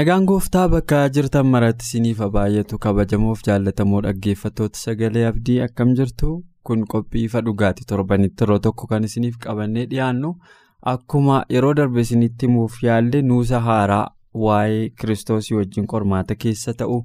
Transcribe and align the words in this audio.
Nagaan 0.00 0.24
gooftaa 0.24 0.68
bakka 0.72 0.98
jirtan 1.14 1.46
maratti 1.52 1.84
isiniif 1.86 2.20
baay'atu 2.34 2.78
kabajamoof 2.84 3.40
jaallatamoo 3.48 3.98
dhaggeeffattoota 4.06 4.78
sagalee 4.82 5.24
abdii 5.30 5.56
akkam 5.64 5.90
jirtu? 5.98 6.28
Kun 6.64 6.84
qophii 6.92 7.24
ifa 7.28 7.42
dhugaati. 7.48 7.84
Torbanitti 7.90 8.44
yeroo 8.44 8.58
tokko 8.66 8.86
kan 8.92 9.04
isiniif 9.08 9.36
qabannee 9.44 9.84
dhiyaannu 9.90 10.30
akkuma 10.92 11.42
yeroo 11.56 11.74
darbe 11.80 12.00
isinitti 12.06 12.46
himuuf 12.48 12.78
yaallee 12.86 13.20
nuusa 13.32 13.60
haaraa 13.66 14.06
waa'ee 14.44 14.88
kiristoosii 15.00 15.56
wajjin 15.58 15.86
qormaata 15.92 16.34
keessa 16.44 16.74
ta'u 16.80 16.96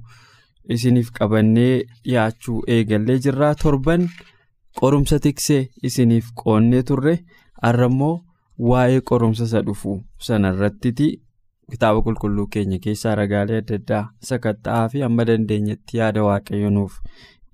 isiniif 0.78 1.10
qabannee 1.20 1.74
dhiyaachuu 2.04 2.62
eegallee 2.78 3.18
jirraa? 3.28 3.54
Torban 3.62 4.08
qorumsa 4.80 5.18
tiksee 5.28 5.60
isiniif 5.82 6.32
qoonnee 6.44 6.82
turre? 6.92 7.18
Har'ammoo 7.62 8.14
waa'ee 8.72 9.00
qorumsa 9.12 9.44
isa 9.52 9.62
dhufu 9.68 10.00
sanarrattiti. 10.30 11.12
Kitaaba 11.72 12.02
qulqulluu 12.06 12.46
keenya 12.56 12.78
keessaa 12.84 13.14
ragaalee 13.20 13.58
adda 13.62 13.76
addaa 13.80 14.02
sakatta'aa 14.28 14.84
fi 14.92 15.00
hamma 15.06 15.24
dandeenyetti 15.30 15.98
yaada 16.00 16.22
waaqayyo 16.28 16.70
nuuf 16.76 16.94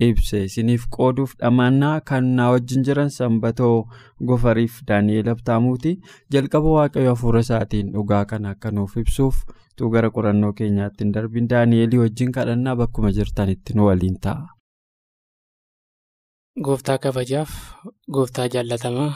ibse 0.09 0.39
isiniif 0.49 0.85
qooduuf 0.97 1.33
dhamannaa 1.41 1.95
kan 2.11 2.25
na 2.39 2.51
wajjin 2.53 2.85
jiran 2.89 3.11
sanbatoo 3.17 3.75
gofariif 4.31 4.79
daani'eel 4.89 5.29
abtaamuuti 5.35 5.93
jalqaba 6.37 6.73
waaqayyo 6.79 7.11
hafuura 7.15 7.41
isaatiin 7.47 7.93
dhugaa 7.97 8.25
kana 8.33 8.51
akka 8.57 8.71
nuuf 8.79 8.97
ibsuuf 9.03 9.43
tu 9.77 9.91
gara 9.97 10.11
qorannoo 10.17 10.53
keenyaatti 10.63 11.05
hin 11.05 11.13
darbin 11.19 11.49
daani'eelii 11.53 12.01
wajjin 12.05 12.33
kadhannaa 12.39 12.77
bakkuma 12.81 13.13
jirtanitti 13.19 13.75
nu 13.79 13.87
waliin 13.91 14.17
ta'a. 14.27 14.43
Gooftaa 16.67 16.99
kabajaaf 17.05 17.53
gooftaa 18.17 18.49
jaallatamaa 18.55 19.11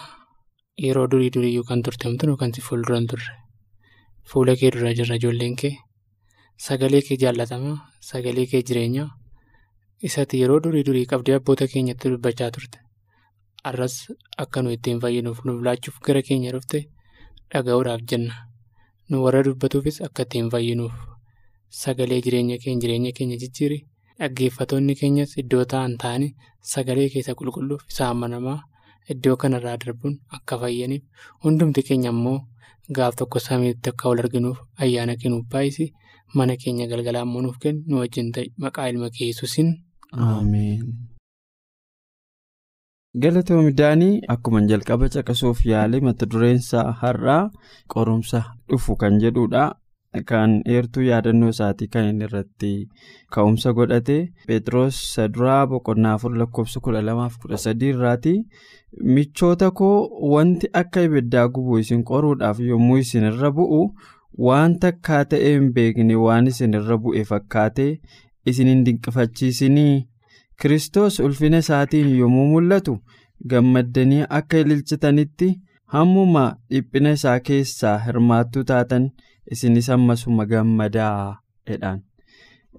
yeroo 0.85 1.07
durii 1.15 1.31
duriyyuu 1.35 1.65
kan 1.71 1.83
turtemtu 1.89 2.37
kan 2.43 2.55
si 2.55 2.61
fuulduran 2.69 3.07
turre. 3.13 3.35
Fuula 4.31 4.55
kee 4.61 4.71
dura 4.75 4.93
jirra 4.99 5.17
ijoolleen 5.21 5.57
kee. 5.61 5.75
Sagalee 6.67 7.03
kee 7.09 7.17
jaallatamaa 7.23 7.77
sagalee 8.11 8.47
kee 8.53 8.63
jireenyaa 8.69 9.09
isatti 10.09 10.41
yeroo 10.43 10.59
durii 10.65 10.85
durii 10.89 11.07
qabdee 11.13 11.37
abboota 11.39 11.67
keenyatti 11.73 12.11
dubbachaa 12.15 12.51
turte. 12.57 12.79
Arras 13.71 13.97
akka 14.45 14.63
nu 14.63 14.71
ittiin 14.77 15.01
fayyinuuf 15.05 15.45
nuuf 15.45 15.63
laachuuf 15.67 16.01
gara 16.09 16.23
keenya 16.29 16.53
dhufte 16.57 16.81
dhaga'uudhaaf 17.53 18.03
jenna. 18.13 18.35
Nu 19.11 19.23
warra 19.25 19.43
dubbatuufis 19.47 20.01
akka 20.09 20.23
ittiin 20.27 20.51
fayyinuuf 20.55 20.95
sagalee 21.83 22.21
jireenya 22.27 22.59
keenya 22.65 22.81
jireenya 22.87 23.13
keenya 23.19 23.37
jijjiiri 23.45 23.79
dhaggeeffatoonni 24.19 24.95
keenyas 25.01 25.37
iddoo 25.43 25.65
ta'an 25.73 25.97
ta'anii 26.03 26.33
sagalee 26.75 27.09
keessa 27.15 27.35
qulqulluuf 27.39 27.83
isa 27.93 28.09
amanamaa 28.15 28.59
iddoo 29.15 29.37
kanarraa 29.43 29.77
darbuun 29.85 30.19
akka 30.39 30.59
fayyaniif. 30.65 31.03
Hundumti 31.45 31.83
keenya 31.89 32.11
immoo. 32.17 32.39
Gaaf 32.95 33.15
tokko 33.19 33.39
samiitti 33.47 33.91
akka 33.91 34.09
wal 34.11 34.21
arginuuf 34.25 34.59
ayyaana 34.85 35.17
kennuuf 35.23 35.47
baay'isi 35.53 35.87
mana 36.37 36.55
keenya 36.63 36.87
galgalaa 36.91 37.23
immoo 37.27 37.43
nuuf 37.47 37.59
kennu 37.63 37.83
nu 37.89 37.99
wajjin 38.03 38.31
ta'e 38.35 38.47
maqaa 38.63 38.89
ilma 38.93 39.09
kee 39.17 39.27
Yesuusiin. 39.31 39.69
Ameen. 40.13 40.83
Galatoomii 43.23 44.11
akkuma 44.35 44.61
jalqaba 44.71 45.09
caqasuuf 45.15 45.65
yaale 45.71 46.01
mata 46.07 46.27
dureensaa 46.33 46.87
har'aa 47.03 47.51
qorumsa 47.93 48.41
dhufu 48.69 48.97
kan 49.01 49.19
jedhudha. 49.23 49.65
Kan 50.25 50.63
eertuu 50.75 51.03
yaadannoo 51.09 51.49
isaatii 51.55 51.89
kan 51.95 52.09
inni 52.11 52.25
irratti 52.29 52.71
ka'umsa 53.37 53.73
godhate 53.79 54.17
Pheexroos 54.47 54.99
saduraa 55.15 55.67
boqonnaa 55.73 56.15
afur 56.19 56.37
lakkoofsa 56.43 56.81
kudha 56.87 57.03
lamaaf 57.09 57.39
kudha 57.43 57.57
sadii 57.65 57.91
irraati. 57.95 58.35
Michoota 59.17 59.71
koo 59.81 59.97
wanti 60.35 60.71
akka 60.83 61.03
ibiddaa 61.09 61.47
gubu 61.49 61.79
isin 61.85 62.05
qoruudhaaf 62.11 62.61
yommuu 62.71 62.99
isin 63.05 63.29
irra 63.31 63.51
bu'u 63.61 63.81
wanta 64.49 64.89
akka 64.95 65.25
ta'e 65.35 65.53
hin 65.57 65.71
beekne 65.79 66.15
waan 66.25 66.47
isin 66.53 66.75
irra 66.81 66.97
bu'e 67.07 67.25
fakkaatee 67.33 67.91
isin 68.53 68.69
hin 68.73 68.85
dinqifachiisinii 68.87 69.95
Kiristoos 70.63 71.21
ulfina 71.21 71.59
isaatiin 71.65 72.13
yommuu 72.19 72.47
mul'atu 72.55 72.93
gammaddanii 73.53 74.23
akka 74.39 74.59
ililchitanitti 74.65 75.49
hammuma 75.95 76.45
dhiphina 76.71 77.11
isaa 77.19 77.39
keessaa 77.49 77.97
hirmaattuu 78.07 78.65
taatan 78.71 79.09
isinis 79.53 79.89
ammasuma 79.97 80.47
gammadaa 80.53 81.37
jedhaan. 81.71 82.01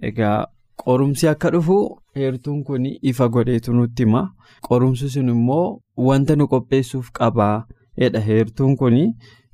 Egaa 0.10 0.38
qorumsi 0.84 1.28
akka 1.34 1.50
dhufu 1.56 1.78
heertuun 2.16 2.64
kun 2.68 2.86
ifa 3.12 3.28
godheetu 3.30 3.74
nutti 3.74 4.04
hima. 4.06 4.24
Qorumsi 4.68 5.10
sun 5.10 5.30
immoo 5.36 5.82
wanta 6.08 6.36
nu 6.36 6.48
qopheessuuf 6.54 7.12
qabaa 7.20 7.66
jedha 8.02 8.20
heertuun 8.30 8.76
kun 8.78 8.98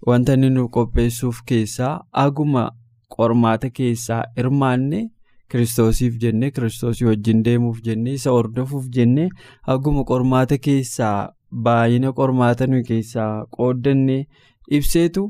wanta 0.08 0.36
nu 0.38 0.70
qopheessuuf 0.76 1.42
keessaa 1.50 1.94
aguma 2.26 2.64
qormaata 3.16 3.70
keessaa 3.78 4.24
hirmaanne 4.38 5.00
kiristoosiif 5.52 6.14
jennee 6.22 6.52
kiristoosii 6.52 7.06
wajjin 7.08 7.44
deemuuf 7.46 7.80
jennee 7.86 8.14
isa 8.20 8.32
hordofuuf 8.36 8.86
jennee 8.96 9.30
aguma 9.74 10.04
qormaata 10.12 10.58
keessaa 10.68 11.18
baay'ina 11.68 12.12
qormaata 12.20 12.68
nu 12.72 12.84
keessaa 12.90 13.34
qooddannee 13.58 14.22
ibseetu 14.78 15.26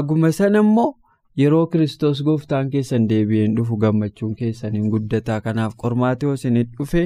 aguma 0.00 0.32
sana 0.32 0.58
immoo. 0.66 0.94
Yeroo 1.40 1.66
kiristoos 1.72 2.20
gooftaan 2.26 2.70
keessan 2.70 3.04
deebi'een 3.10 3.52
dhufu 3.56 3.76
gammachuun 3.82 4.32
keessan 4.40 4.72
hin 4.76 4.88
guddataa 4.94 5.36
kanaaf 5.44 5.76
qormaatee 5.82 6.26
yoo 6.28 6.34
isin 6.38 6.58
dhufe 6.78 7.02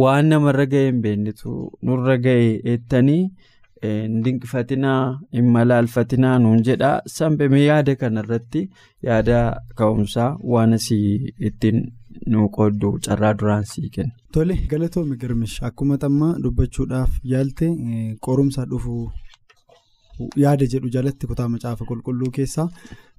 waan 0.00 0.26
namarra 0.32 0.66
ga'e 0.72 0.86
hin 0.88 0.98
beeknetu 1.04 1.52
nurra 1.88 2.16
ga'e 2.24 2.48
eettanii 2.72 3.22
hin 3.84 4.18
dinqifatinaa 4.24 4.98
hin 5.38 5.48
malaalfatinaa 5.56 6.34
nuun 6.46 6.64
jedhaa 6.68 6.92
sanbemee 7.14 7.62
yaada 7.64 7.94
kanarratti 8.02 8.62
yaada 9.10 9.38
ka'umsaa 9.82 10.28
waan 10.54 10.72
asii 10.80 11.32
ittiin 11.50 11.80
nu 12.26 12.48
qooddu 12.56 12.92
carraa 13.06 13.34
duraan 13.38 13.64
sii 13.72 13.88
kenna. 13.94 14.12
Tole 14.32 14.54
galatoomii 14.70 15.16
girmish 15.22 15.56
akkuma 15.68 15.98
xammaa 16.02 16.34
dubbachuudhaaf 16.42 17.10
yaalte 17.32 17.66
qorumsa 18.26 18.64
dhufu. 18.70 19.10
yaada 20.42 20.66
jedhu 20.72 20.88
jalatti 20.94 21.26
kutaa 21.28 21.48
macaafa 21.52 21.84
qulqulluu 21.90 22.30
keessaa 22.38 22.66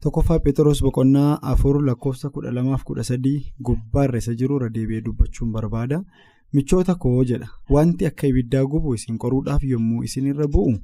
tokkoffaa 0.04 0.36
Pheexroos 0.44 0.82
boqonnaa 0.86 1.30
afur 1.52 1.80
lakkoofsa 1.86 2.30
kudha 2.36 2.52
lamaaf 2.58 2.84
kudha 2.90 3.04
sadii 3.08 3.40
gubbaarra 3.70 4.18
isa 4.24 4.34
jiru 4.42 4.58
irra 4.60 4.70
deebi'ee 4.76 5.02
dubbachuun 5.08 5.52
barbaada 5.56 5.98
michoota 6.58 6.96
koo 7.06 7.24
jedha 7.32 7.48
wanti 7.76 8.06
akka 8.10 8.28
ibiddaa 8.32 8.64
gubu 8.74 8.94
isin 9.00 9.18
qoruudhaaf 9.24 9.64
yommuu 9.72 10.04
isinirra 10.10 10.48
bu'u 10.58 10.76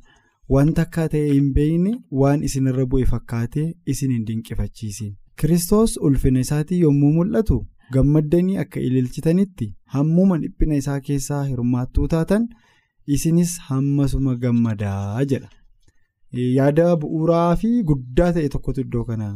wanta 0.55 0.81
akka 0.87 1.07
ta'e 1.13 1.23
hin 1.35 1.53
beekne 1.59 1.93
waan 2.23 2.43
isinirra 2.49 2.85
bu'e 2.95 3.05
fakkaatee 3.13 3.67
isin 3.95 4.11
hin 4.17 4.25
dinqifachiisin 4.31 5.13
kiristoos 5.41 5.97
ulfina 6.09 6.39
isaatii 6.47 6.79
yommuu 6.87 7.11
mul'atu 7.19 7.59
gammaddanii 7.95 8.57
akka 8.63 8.85
ililchitanitti 8.87 9.69
hammuma 9.97 10.39
dhiphina 10.45 10.81
isaa 10.83 10.99
keessaa 11.09 11.43
hirmaattuu 11.51 12.07
taatan 12.15 12.49
isinis 13.17 13.53
hammasuma 13.69 14.35
gammadaa 14.45 15.23
jedha. 15.33 15.49
yaada 16.33 16.87
bu'uuraa 17.01 17.55
fi 17.61 17.69
guddaa 17.89 18.31
ta'e 18.37 18.49
tokkotu 18.55 18.83
iddoo 18.85 19.03
kana 19.09 19.27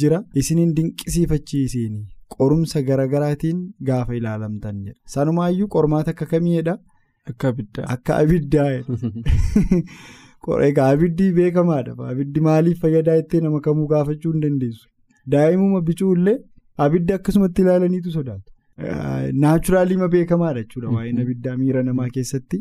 jira 0.00 0.20
isiniin 0.42 0.74
dinqisiifachiisiin 0.76 1.96
qorumsa 2.36 2.82
garagaraatiin 2.90 3.64
gaafa 3.90 4.14
ilaalamtan 4.20 4.78
jedha. 4.84 4.98
Sanumaayyuu 5.14 5.68
qormaata 5.76 6.10
akka 6.14 6.26
kamiidha? 6.32 6.76
Akka 7.30 7.48
abiddaa. 7.48 7.86
Akka 7.96 8.18
abiddaa. 8.24 8.70
Egaa 10.68 10.88
abiddi 10.94 11.32
beekamaadha. 11.38 11.96
Abiddi 12.12 12.40
maaliif 12.46 12.80
fayyadaa 12.84 13.16
jettee 13.20 13.40
nama 13.46 13.60
kamuu 13.66 13.88
gaafachuu 13.94 14.32
hin 14.32 14.42
dandeessu. 14.46 14.88
Daa'imuma 15.32 15.80
bicuullee 15.88 16.38
abidda 16.86 17.14
akkasumatti 17.20 17.62
ilaalaniitu 17.62 18.10
sodaatu. 18.16 18.52
Naachuraalii 19.44 20.08
beekamaadha 20.14 20.62
jechuudha 20.62 20.88
waa'een 20.96 21.20
abiddaa 21.24 21.56
miira 21.62 21.82
namaa 21.88 22.08
keessatti. 22.16 22.60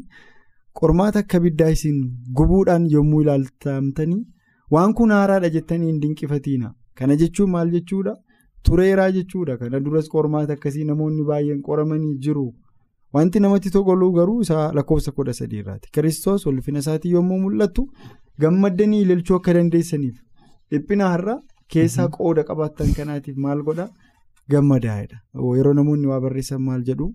Qormaata 0.80 1.20
akka 1.26 1.38
abiddaa 1.42 1.70
isin 1.76 2.00
gubuudhaan 2.40 2.88
yommuu 2.96 3.22
ilaaltamtanii 3.26 4.22
waan 4.76 4.94
kun 5.02 5.12
haaraadha 5.18 5.50
jettanii 5.58 5.88
hin 5.92 6.00
dinqifatiina. 6.02 6.74
Kana 6.96 7.16
jechuun 7.22 7.50
maal 7.58 7.72
jechuudha? 7.76 8.16
Tureeraa 8.70 9.12
jechuudha. 9.18 9.58
Kana 9.58 9.80
duras 9.86 10.10
qormaata 10.16 10.54
akkasii 10.60 10.84
namoonni 10.92 11.24
baay'een 11.30 11.62
qoramanii 11.68 12.16
jiru. 12.26 12.48
Wanti 13.14 13.40
namatti 13.40 13.70
tolu 13.76 14.12
garuu 14.18 14.42
isaa 14.42 14.72
lakkoofsa 14.80 15.12
kudha 15.12 15.34
sadiirraati. 15.34 15.90
Kiristoos 15.94 16.46
ulfina 16.46 16.80
isaatii 16.80 17.12
yommuu 17.12 17.40
mul'atu 17.46 17.88
gammaddanii 18.44 19.02
ilaalchuu 19.06 19.36
akka 19.38 19.54
dandeessaniif 19.58 20.18
dhiphina 20.72 21.08
har'a 21.14 21.36
keessaa 21.74 22.08
qooda 22.18 22.44
qabaattan 22.50 22.94
kanaatiif 22.98 23.38
maal 23.46 23.64
godha 23.70 23.88
gammadaa'edha. 24.54 25.18
Yeroo 25.58 25.74
namoonni 25.80 26.08
waa 26.12 26.20
barreessan 26.26 26.62
maal 26.68 26.84
jedhu 26.90 27.08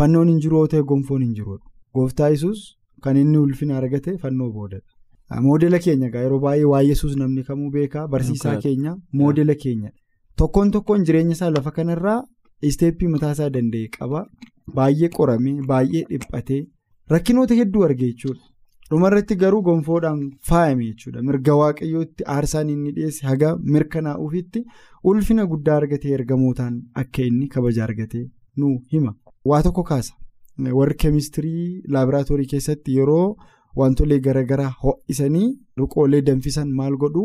fannoon 0.00 0.28
hin 0.32 0.40
jiru 0.46 0.56
yoo 0.62 0.66
ta'e 0.74 0.82
gonfoon 0.92 1.22
hin 1.26 1.34
jiruudha. 1.38 1.64
Gooftaa 1.94 2.28
Yesuus 2.34 2.62
kan 3.06 3.16
inni 3.22 3.38
ulfina 3.38 3.76
argate 3.80 4.16
fannoo 4.22 4.50
boodadha. 4.52 4.86
Moodela 5.48 5.78
keenya 5.88 6.08
yeroo 6.24 6.38
baay'ee 6.46 6.64
waa 6.72 6.82
Yesuus 6.90 7.16
namni 7.20 7.42
kamuu 7.50 7.70
beekaa 7.76 8.06
barsiisaa 8.14 8.56
keenya 8.66 8.96
moodela 9.20 9.54
keenya 9.64 9.90
tokkoon 10.42 10.70
tokkoon 10.76 11.04
jireenya 11.10 11.32
isaa 11.38 11.50
lafa 11.56 11.70
kanarraa 11.76 12.18
isteeppii 12.70 13.08
mataasaa 13.14 13.50
danda'e 13.58 13.88
qaba. 13.98 14.24
Baay'ee 14.76 15.08
qoramee 15.18 15.54
baay'ee 15.70 16.04
dhiphatee 16.10 16.60
rakkinoota 17.14 17.54
hedduu 17.60 17.84
arge 17.88 18.06
jechuudha. 18.10 18.44
Dhumarratti 18.90 19.36
garuu 19.42 19.62
gonfoodhaan 19.66 20.18
faayame 20.48 20.84
jechuudha. 20.88 21.22
Mirga 21.28 21.54
waaqayyootti 21.60 22.24
aarsaan 22.34 22.70
inni 22.74 22.92
dhiyeesse 22.96 23.26
haga 23.28 23.50
mirkanaa'uufitti 23.76 24.64
ulfina 25.12 25.46
guddaa 25.52 25.76
argatee 25.82 26.12
ergamootaan 26.18 26.76
akka 27.02 27.22
inni 27.30 27.48
kabaja 27.54 27.84
argatee 27.86 28.24
nu 28.56 28.72
hima. 28.92 29.14
Waa 29.52 29.62
tokko 29.66 29.82
kaasa. 29.90 30.14
Warri 30.78 30.94
keemistirii 31.04 31.82
laaboraatoorii 31.96 32.46
keessatti 32.52 32.96
yeroo 32.98 33.36
wantolee 33.80 34.18
garaagaraa 34.26 34.72
ho'isanii 34.82 35.48
ruqoolee 35.80 36.20
danfisan 36.28 36.68
maal 36.80 36.96
godhu 37.04 37.24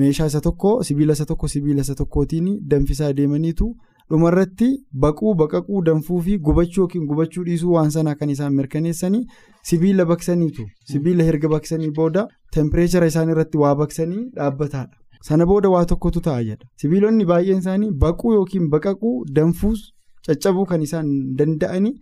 meeshaa 0.00 0.26
isa 0.32 0.40
tokko 0.46 0.72
sibiila 0.88 1.12
isa 1.18 1.24
tokko 1.32 1.48
sibiila 1.54 1.80
isa 1.86 1.94
tokkootiin 2.00 2.48
danfisaa 2.70 3.12
deemaniitu. 3.20 3.68
Dhumarratti 4.10 4.68
baquu 5.04 5.34
baqaquu 5.40 5.82
danfuu 5.88 6.20
fi 6.26 6.38
gubachuu 6.46 6.80
yookiin 6.82 7.06
gubachuu 7.10 7.44
dhiisuu 7.48 7.72
waan 7.76 7.90
sanaa 7.96 8.14
kan 8.20 8.30
isaan 8.34 8.54
mirkaneessanii 8.60 9.24
sibiila 9.70 10.04
baqsaniitu 10.12 10.64
sibiila 10.92 11.24
herga 11.28 11.48
baqsanii 11.54 11.90
booda 11.98 12.24
tempireechara 12.56 13.06
isaan 13.12 13.28
irratti 13.34 13.58
waa 13.64 13.74
baqsanii 13.82 14.22
dhaabbataadha 14.38 14.96
sana 15.28 15.46
booda 15.50 15.68
waa 15.74 15.84
tokkotu 15.92 16.20
ta'a 16.26 16.42
jedha. 16.48 16.64
Sibiilonni 16.80 17.24
baay'een 17.30 17.58
isaanii 17.64 17.90
baquu 18.04 18.32
yookiin 18.36 18.68
baqaquu 18.74 19.12
danfuus 19.38 19.80
caccabuu 20.26 20.64
kan 20.72 20.82
isaan 20.88 21.08
danda'anii 21.38 21.94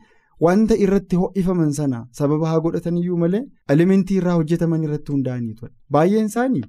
wanta 0.47 0.77
irratti 0.87 1.17
ho'ifaman 1.23 1.73
sana 1.79 2.01
sababa 2.19 2.49
haa 2.51 2.61
godhataniyyuu 2.65 3.17
malee 3.23 3.45
elementii 3.75 4.17
irraa 4.23 4.35
hojjetaman 4.41 4.83
irratti 4.89 5.13
hundaa'anii 5.13 5.55
baay'een 5.97 6.27
isaanii 6.33 6.63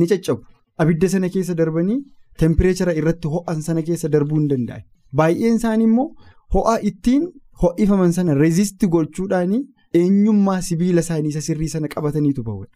ni 0.00 0.06
caccabu. 0.12 0.42
Abidda 0.82 1.08
sana 1.14 1.28
keessa 1.36 1.54
darbanii. 1.60 2.00
Tempireechara 2.38 2.92
irratti 3.00 3.28
ho'an 3.34 3.60
sana 3.62 3.82
keessa 3.88 4.08
darbuu 4.14 4.38
hin 4.40 4.48
danda'an. 4.52 4.82
Baay'een 5.16 5.56
isaanii 5.60 5.84
immoo 5.90 6.06
ho'a 6.54 6.76
ittiin 6.90 7.28
ho'ifaman 7.62 8.12
sana 8.16 8.34
reezistii 8.40 8.88
gochuudhaan 8.94 9.52
eenyummaa 10.00 10.60
sibiila 10.68 11.00
isaanii 11.06 11.28
isa 11.34 11.40
sirrii 11.48 11.68
sana 11.74 11.88
qabataniitu 11.94 12.42
bahudha. 12.48 12.70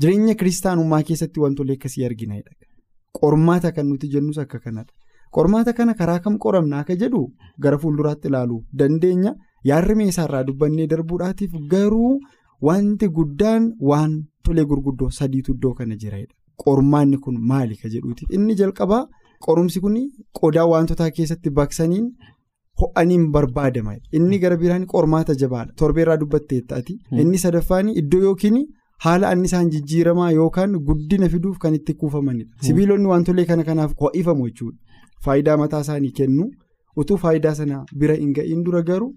Jireenya 0.00 0.34
kiristaanummaa 0.42 1.02
keessatti 1.10 1.40
wantoonni 1.40 1.76
akkasii 1.78 2.04
arginadha. 2.08 2.52
Qormaata 3.20 3.72
kan 3.72 3.86
nuti 3.90 4.08
jennus 4.14 4.38
akka 4.44 4.58
kanadha. 4.64 4.92
Qormaata 5.36 5.72
kana 5.76 5.94
karaa 6.00 6.18
kam 6.24 6.38
qoramna 6.44 6.78
akka 6.84 6.96
jedhu 7.02 7.22
gara 7.66 7.78
fuulduraatti 7.84 8.28
ilaaluu 8.32 8.62
dandeenya. 8.82 9.34
Yaarri 9.70 9.94
meeshaarraa 10.00 10.42
dubbannee 10.48 10.86
darbuudhaatiif 10.92 11.52
garuu 11.70 12.10
wanti 12.68 13.08
guddaan 13.18 13.72
wantolee 13.90 14.64
gurguddoo 14.72 15.10
sadiitu 15.20 15.52
iddoo 15.56 15.74
kana 15.80 15.96
jiradha. 16.02 16.34
Qormaanni 16.64 17.18
kun 17.24 17.36
maali 17.50 17.76
ka 17.82 17.88
jedhuuti? 17.94 18.26
Inni 18.36 18.54
jalqabaa 18.60 19.02
qorumsi 19.46 19.80
kun 19.84 19.96
qodaa 20.40 20.66
wantoota 20.72 21.10
keessatti 21.16 21.50
baqsaniin 21.58 22.06
ho'aniin 22.80 23.26
barbaadama 23.34 23.94
inni 24.12 24.38
gara 24.38 24.56
biraan 24.62 24.86
qormaata 24.92 25.34
jabaadha. 25.42 25.72
Torbeerraa 25.80 26.16
dubbattee 26.22 26.60
taati 26.72 26.98
inni 27.22 27.38
sadaffaan 27.44 27.88
iddoo 28.02 28.20
yookiin 28.28 28.58
haala 29.04 29.28
annisaan 29.34 29.70
jijjiiramaa 29.74 30.30
yookaan 30.38 30.72
guddina 30.88 31.28
fiduuf 31.34 31.58
kan 31.62 31.74
itti 31.78 31.94
kuufamanidha 31.94 32.66
sibiilonni 32.68 33.08
wantolee 33.12 33.44
kana 33.50 33.64
kanaaf 33.68 33.92
ho'ifamu 34.00 34.48
jechuudha. 34.48 34.78
Faayidaa 35.24 35.56
mataa 35.62 35.80
isaanii 35.86 36.10
kennu 36.18 36.50
utuu 37.02 37.16
faayidaa 37.24 37.54
sana 37.60 37.84
bira 38.02 38.14
hin 38.20 38.32
ga'iin 38.36 38.62
dura 38.66 38.82
garuu 38.90 39.14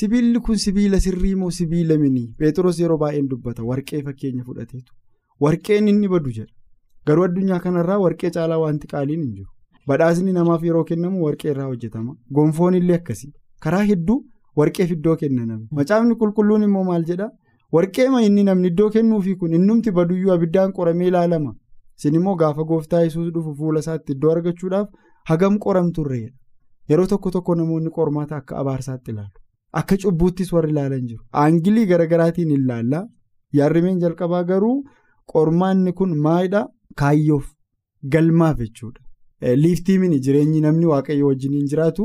sibiilli 0.00 0.40
kun 0.46 0.58
sibiila 0.64 1.00
sirrii 1.04 1.34
moo 1.42 1.50
sibiila 1.58 1.96
minii 2.02 2.26
peetiroos 2.38 2.80
yeroo 2.80 2.98
baay'een 3.04 3.28
dubbata. 3.30 3.62
Warqee 3.70 4.02
fakkeenya 4.08 4.44
fudhateetu. 4.48 4.92
Warqeen 5.40 5.88
inni 5.88 6.08
badu 6.14 6.30
jedha. 6.38 6.52
Garuu 7.06 7.24
addunyaa 7.28 7.60
kanarraa 7.66 7.98
warqee 8.04 8.30
caalaa 8.36 8.58
wanti 8.64 8.86
qaaliin 8.92 9.22
hin 9.22 9.32
jiru. 9.36 9.48
Badhaasni 9.88 10.32
namaaf 10.38 10.62
yeroo 10.68 10.84
kennamu 10.90 11.24
warqee 11.26 11.50
irraa 11.54 11.66
hojjetama. 11.70 12.14
Gonfoon 12.34 12.74
illee 12.80 12.96
akkasii. 13.00 13.32
Karaa 13.64 13.82
hedduu 13.92 14.18
warqeef 14.60 14.90
iddoo 14.96 15.16
kenna 15.22 15.46
namni. 15.46 15.66
Macaafni 15.78 16.14
qulqulluun 16.20 16.62
immoo 16.68 16.84
maal 16.90 17.04
jedhaa? 17.10 17.30
Warqee 17.76 18.06
inni 18.26 18.44
namni 18.50 18.68
iddoo 18.72 18.90
kennuufi 18.96 19.34
kun 19.40 19.54
innumti 19.58 19.90
baduyyuu 19.98 20.32
abiddaan 20.36 20.72
qoramee 20.78 21.08
ilaalama. 21.12 21.54
Isin 21.98 22.14
immoo 22.20 22.34
gaafa 22.42 22.64
gooftaa 22.70 23.00
yesuus 23.06 23.32
dhufu 23.34 23.54
fuula 23.58 23.80
isaatti 23.84 24.12
iddoo 24.16 24.30
argachuudhaaf 24.36 24.88
hagam 25.30 25.58
qoramturreedha. 25.64 26.32
Yeroo 26.90 27.06
tokko 27.06 27.30
tokko 27.30 27.54
namoonni 27.54 27.90
qormaata 27.98 28.36
akka 28.36 28.56
abaarsaatti 28.60 29.10
ilaalu. 29.10 29.38
Akka 29.80 29.96
cubbuuttis 30.04 30.52
warri 30.52 30.70
ilaalan 30.70 31.06
jiru. 31.08 31.22
Aangilii 31.42 31.86
garaagaraatiin 31.92 32.50
ilaalla. 32.56 33.02
Yaarrimeen 33.58 33.98
jalqabaa 34.04 34.42
garuu 34.44 34.76
qormaanni 35.32 35.92
kun 35.92 36.16
maalidhaa? 36.26 36.66
Kaayyoof 37.00 37.46
galmaaf 38.14 38.58
jechuudha. 38.58 39.00
Liiftii 39.62 39.98
mini 39.98 40.18
jireenyi 40.26 40.60
namni 40.66 40.86
waaqayyo 40.92 41.26
wajjiniin 41.30 41.66
jiraatu 41.72 42.04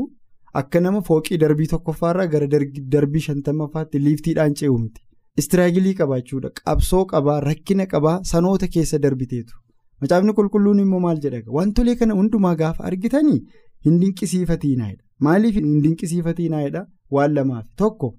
akka 0.60 0.80
nama 0.80 1.00
fooqii 1.08 1.38
darbii 1.44 1.66
tokkoffaarraa 1.72 2.26
gara 2.34 2.46
darbii 2.94 3.20
shantamaffaatti 3.26 3.98
liiftiidhaan 4.06 4.54
ce'u 4.60 4.78
miti. 4.78 5.02
Istiraagilii 5.42 5.94
qabaa 6.00 6.18
jechuudha. 6.20 6.50
Qabsoo 6.64 7.04
qabaa, 7.12 7.40
rakkina 7.40 7.86
qabaa, 7.92 8.16
sanoota 8.32 8.66
keessa 8.76 8.98
darbiteetu. 9.04 9.54
Macaafni 10.02 10.32
qulqulluun 10.38 10.80
immoo 10.84 11.00
maal 11.04 11.20
jedha? 11.26 11.42
Wantolee 11.58 11.94
kana 12.00 12.14
hundumaa 12.20 12.54
gaafa 12.62 12.84
argitanii 12.90 13.38
hin 13.86 14.00
dinqisiifatiinaayidha. 14.00 15.02
Maaliif 15.26 15.54
hin 15.60 15.78
dinqisiifatiinaayidha? 15.84 16.82
Waan 17.12 17.34
lamaaf. 17.38 17.64
Tokko 17.76 18.10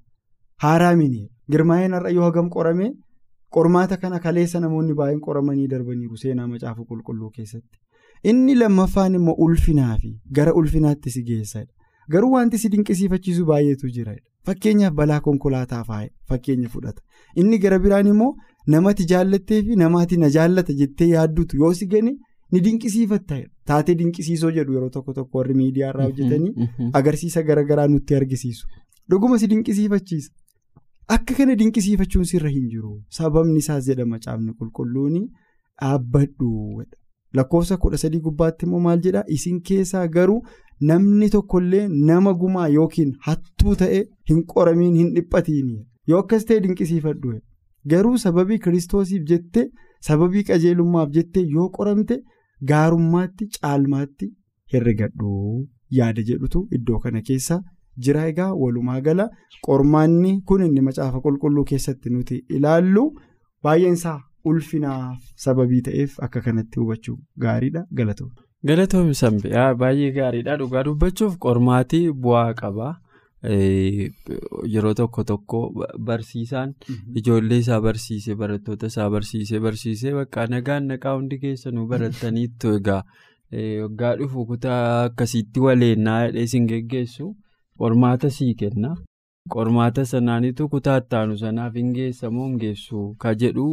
haaraa 0.64 0.96
miniidha. 1.02 1.30
Girmaa'een 1.52 1.94
har'a 1.98 2.10
yoo 2.18 2.24
hagam 2.30 2.50
qorame. 2.56 2.90
Qormaata 3.56 3.98
kana 4.02 4.20
kaleessa 4.26 4.60
namoonni 4.64 4.94
baay'een 5.02 5.20
qoramanii 5.28 5.68
darbaniiru 5.74 6.18
seenaa 6.24 6.48
macaafa 6.54 6.84
qulqulluu 6.90 7.30
keessatti. 7.38 7.78
Inni 8.32 8.56
lammaffaan 8.62 9.16
immoo 9.20 9.36
ulfinaa 9.46 9.96
fi 10.02 10.12
gara 10.40 10.54
ulfinaatti 10.62 11.10
si 11.16 11.24
geessadha. 11.30 11.72
Garuu 12.16 12.32
wanti 12.36 12.58
si 12.64 12.70
dinqisiifachiisu 12.74 13.46
baay'eetu 13.52 13.90
jira. 13.96 14.16
Fakkeenyaaf 14.46 14.94
balaa 15.00 15.20
konkolaataa 15.28 15.84
faaya 15.90 16.10
fakkeenya 16.30 16.70
fudhata. 16.76 17.02
Inni 17.36 17.58
gara 17.66 17.80
biraan 17.86 18.08
immoo 18.14 18.32
namatti 18.74 19.06
jaallattee 19.12 19.62
fi 19.70 19.76
namaati 19.84 20.18
na 20.24 20.30
jaallata 20.36 20.74
jettee 20.82 21.08
yaaddutu 21.14 21.58
yoo 21.64 21.74
si 21.80 21.86
gane 21.94 22.12
ni 22.52 22.62
dinqisiifatta. 22.68 23.40
Taatee 23.72 23.96
dinqisiisoo 24.02 24.52
jedhu 24.58 24.74
yeroo 24.78 24.90
tokko 24.98 25.14
tokko 25.18 25.38
warri 25.42 25.54
miidiyaarraa 25.62 26.06
hojjetanii 26.10 26.70
agarsiisa 27.02 27.44
garaagaraa 27.50 27.88
nutti 27.96 28.16
argisiisu. 28.22 28.68
Dhuguma 29.12 29.38
si 29.40 29.48
dinqisiifachiisa. 29.54 30.32
Akka 31.16 31.34
kana 31.38 31.56
dinqisiifachuun 31.60 32.26
sirra 32.32 32.50
hin 32.56 32.66
jiru. 32.72 32.92
Sababni 33.18 33.58
isaas 33.64 33.86
jedha 33.92 34.06
macaafni 34.14 34.54
qulqulluun 34.60 35.16
dhaabbadhu. 35.82 36.84
Lakkoofsa 37.38 37.78
kudha 37.84 37.98
sadii 38.02 38.20
gubbaatti 38.28 38.66
immoo 38.68 38.80
maal 38.86 39.02
jedhaa 39.06 39.24
isin 39.36 39.60
keessaa 39.70 40.08
garuu 40.16 40.40
namni 40.92 41.30
tokkollee 41.36 41.84
nama 42.10 42.34
gumaa 42.44 42.68
yookiin 42.76 43.12
hattuu 43.28 43.76
ta'e 43.82 44.00
hin 44.32 44.44
qoramiin 44.54 44.96
hin 45.02 45.12
dhiphatiin 45.18 45.70
yoo 46.14 46.20
akkas 46.24 46.46
ta'e 46.52 46.60
dinqisiifadhu. 46.66 47.34
Garuu 47.94 48.18
sababii 48.26 48.60
kiristoosiif 48.66 49.26
jettee 49.34 49.66
sababii 50.10 50.44
qajeelummaaf 50.52 51.12
jettee 51.18 51.46
yoo 51.58 51.68
qoramte 51.78 52.20
gaarummaatti 52.72 53.50
caalmaatti 53.60 54.32
herregadhu 54.74 55.34
yaada 56.00 56.22
jedhutu 56.32 56.66
iddoo 56.80 57.00
kana 57.06 57.22
keessa. 57.30 57.62
Jira 58.08 58.26
egaa 58.32 58.50
walumaa 58.64 59.00
gala 59.08 59.30
qormaanni 59.68 60.32
kun 60.52 60.64
inni 60.68 60.82
macaafa 60.90 61.22
qulqulluu 61.26 61.64
keessatti 61.72 62.10
nuti 62.16 62.38
ilaallu 62.60 63.06
baay'een 63.64 63.94
isaa 64.00 64.20
ulfinaaf 64.52 65.18
sababii 65.46 65.82
ta'eef 65.90 66.20
akka 66.28 66.42
kanatti 66.46 66.80
hubachuu 66.80 67.18
gaariidha 67.46 67.86
galatoomna. 68.02 68.42
Galatoomii 68.70 69.14
Sambe 69.24 69.50
baay'ee 69.84 70.12
gaariidha 70.18 70.58
dhugaa 70.62 70.84
dubbachuuf 70.88 71.38
qormaatii 71.46 72.06
bu'aa 72.26 72.54
qaba. 72.64 72.88
Yeroo 74.74 74.94
tokko 75.00 75.24
tokko 75.30 75.60
barsiisaan 76.08 76.74
ijoollee 77.22 77.58
isaa 77.64 77.82
barsiisee 77.86 78.36
barattoota 78.42 78.88
isaa 78.94 79.10
barsiisee 79.14 79.60
barsiisee 79.66 80.14
bakka 80.18 80.46
nagaan 80.54 80.88
naqaa 80.92 81.14
hundi 81.18 81.38
keessanuu 81.44 81.86
barattaniittu 81.92 82.74
egaa 82.80 83.02
waggaa 83.84 84.16
dhufu 84.22 84.46
kutaa 84.50 84.82
akkasiitti 85.04 85.60
waleennaa 85.68 86.18
hidhee 86.26 86.44
isin 86.50 86.68
geggeessu 86.74 87.30
qormaata 87.80 88.30
sii 88.38 88.54
kenna. 88.62 88.92
Qormaata 89.54 90.04
sanaanitu 90.12 90.70
kutaa 90.74 90.98
ittaanu 91.02 91.38
sanaaf 91.44 91.74
hin 91.80 91.94
geessamoo 91.98 92.48
hin 92.48 92.58
geessu 92.64 93.00
ka 93.24 93.32
jedhu 93.44 93.66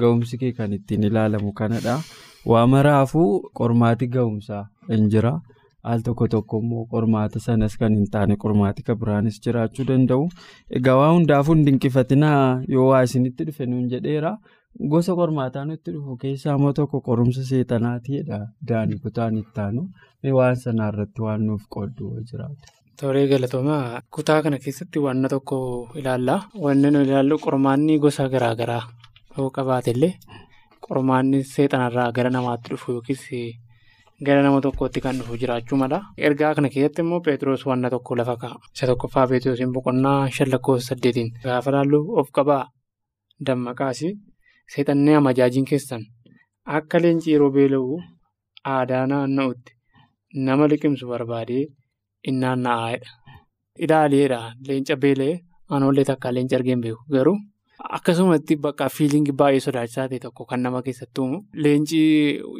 ga'umsi 0.00 0.38
kee 0.42 0.52
kan 0.58 0.72
ittiin 0.78 1.04
ilaalamu 1.08 1.52
kanadha. 1.60 1.94
Waa 2.50 2.66
maraafuu 2.74 3.30
qormaati 3.60 4.06
ga'umsaa 4.16 4.64
hin 4.92 5.08
jira. 5.14 5.32
Al 5.90 6.00
tokko 6.06 6.26
tokko 6.32 6.58
immoo 6.62 6.86
qormaata 6.94 7.40
sanas 7.44 7.76
kan 7.82 7.94
hin 7.98 8.08
taane 8.14 8.36
qormaati 8.44 8.82
kan 8.88 8.98
biraanis 9.02 9.38
jiraachuu 9.44 9.86
danda'u. 9.90 10.24
Egaa 10.80 10.96
waa 11.02 11.12
hundaafuu 11.12 11.54
hin 11.58 11.64
dinqifatinaa 11.68 12.40
yoo 12.74 12.88
waa 12.90 13.02
isinitti 13.10 13.44
dhufe 13.50 13.66
nuun 13.70 13.86
jedheera. 13.94 14.34
Gosa 14.90 15.14
qormaataa 15.20 15.64
nutti 15.70 15.92
dhufu 15.94 16.16
keessaa 16.24 16.56
immoo 16.58 16.72
tokko 16.80 17.00
qorumsa 17.06 17.44
seexanaatiidha. 17.52 18.40
Daanii 18.68 18.98
kutaan 19.06 19.38
ittaanu 19.44 19.86
waan 20.40 20.56
sanarratti 20.66 21.22
waan 21.28 21.46
nuuf 21.46 21.62
qooddu 21.76 22.12
jiraatu. 22.32 22.79
Tooree 23.00 23.26
galatoomaa 23.30 24.00
kutaa 24.14 24.42
kana 24.42 24.58
keessatti 24.64 24.98
wanna 25.06 25.28
tokko 25.32 25.56
ilaalla. 26.00 26.34
Wanni 26.64 26.90
nu 26.90 27.00
ilaallu 27.06 27.38
qormaanni 27.44 27.98
gosa 28.04 28.28
garaa 28.34 28.54
garaa 28.60 28.82
yoo 29.36 29.50
qabaate 29.56 29.90
illee 29.94 30.12
qormaanni 30.86 31.38
seexanarraa 31.52 32.10
gara 32.16 32.30
namaatti 32.36 32.70
dhufu 32.74 32.92
yookiis 32.96 33.22
gara 34.26 34.42
nama 34.46 34.60
tokkootti 34.66 35.00
kan 35.06 35.16
dhufu 35.20 35.38
jiraachuu 35.42 35.78
mala. 35.82 35.98
Ergaa 36.26 36.52
kana 36.54 36.68
keessatti 36.74 37.00
immoo 37.06 37.20
Pheexroos 37.24 37.64
wanna 37.70 37.90
tokko 37.94 38.16
lafa 38.20 38.36
kaa'a. 38.42 38.58
Isa 38.74 38.86
tokkoffaa 38.92 39.26
Pheexroosiin 39.32 39.72
boqonnaa 39.78 40.28
shan 40.36 40.50
lakkoofsa 40.52 40.88
saddeetiin 40.94 41.32
gaafa 41.44 41.70
ilaallu 41.70 42.00
of 42.20 42.28
qabaa 42.38 42.62
dammaqaas 43.46 44.00
seexannee 44.74 45.16
amajaajiin 45.20 45.64
keessan 45.72 46.02
akka 46.78 46.98
leenci 47.02 47.32
yeroo 47.34 47.50
beela'u 47.58 48.00
aadaa 48.76 49.04
naanna'utti 49.10 49.72
nama 50.46 50.68
liqimsu 50.72 51.06
barbaadee. 51.12 51.64
Innaan 52.28 52.62
na'aadha. 52.66 53.10
Ilaaleedha 53.84 54.40
leenca 54.68 54.96
beela'ee 55.04 55.36
anoollee 55.76 56.04
takka 56.10 56.32
leenca 56.36 56.56
argeen 56.58 56.80
beeku 56.84 57.02
garuu 57.14 57.36
akkasumatti 57.98 58.56
bakka 58.64 58.88
fiiliingii 58.96 59.32
baay'ee 59.42 59.60
sodaachisaa 59.66 60.08
ta'e 60.10 60.18
tokko 60.24 60.44
kan 60.50 60.60
nama 60.66 60.82
keessatti 60.88 61.20
uumu 61.22 61.38
leenci 61.66 62.00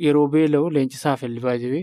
yeroo 0.06 0.28
beela'u 0.34 0.70
leenci 0.76 0.96
saafelli 1.04 1.40
baay'ee 1.46 1.82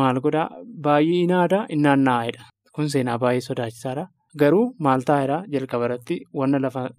maal 0.00 0.20
godhaa 0.26 0.48
baay'ee 0.88 1.22
inaadha 1.26 1.60
innaan 1.76 2.04
na'aadha. 2.10 2.44
Kun 2.74 2.90
seenaa 2.94 3.18
baay'ee 3.24 3.40
sodaachisaadha. 3.48 4.04
Garuu 4.40 4.64
maal 4.84 5.00
taa'eedha 5.08 5.38
jalqaba 5.54 5.84
irratti 5.88 6.16
wanna 6.38 6.58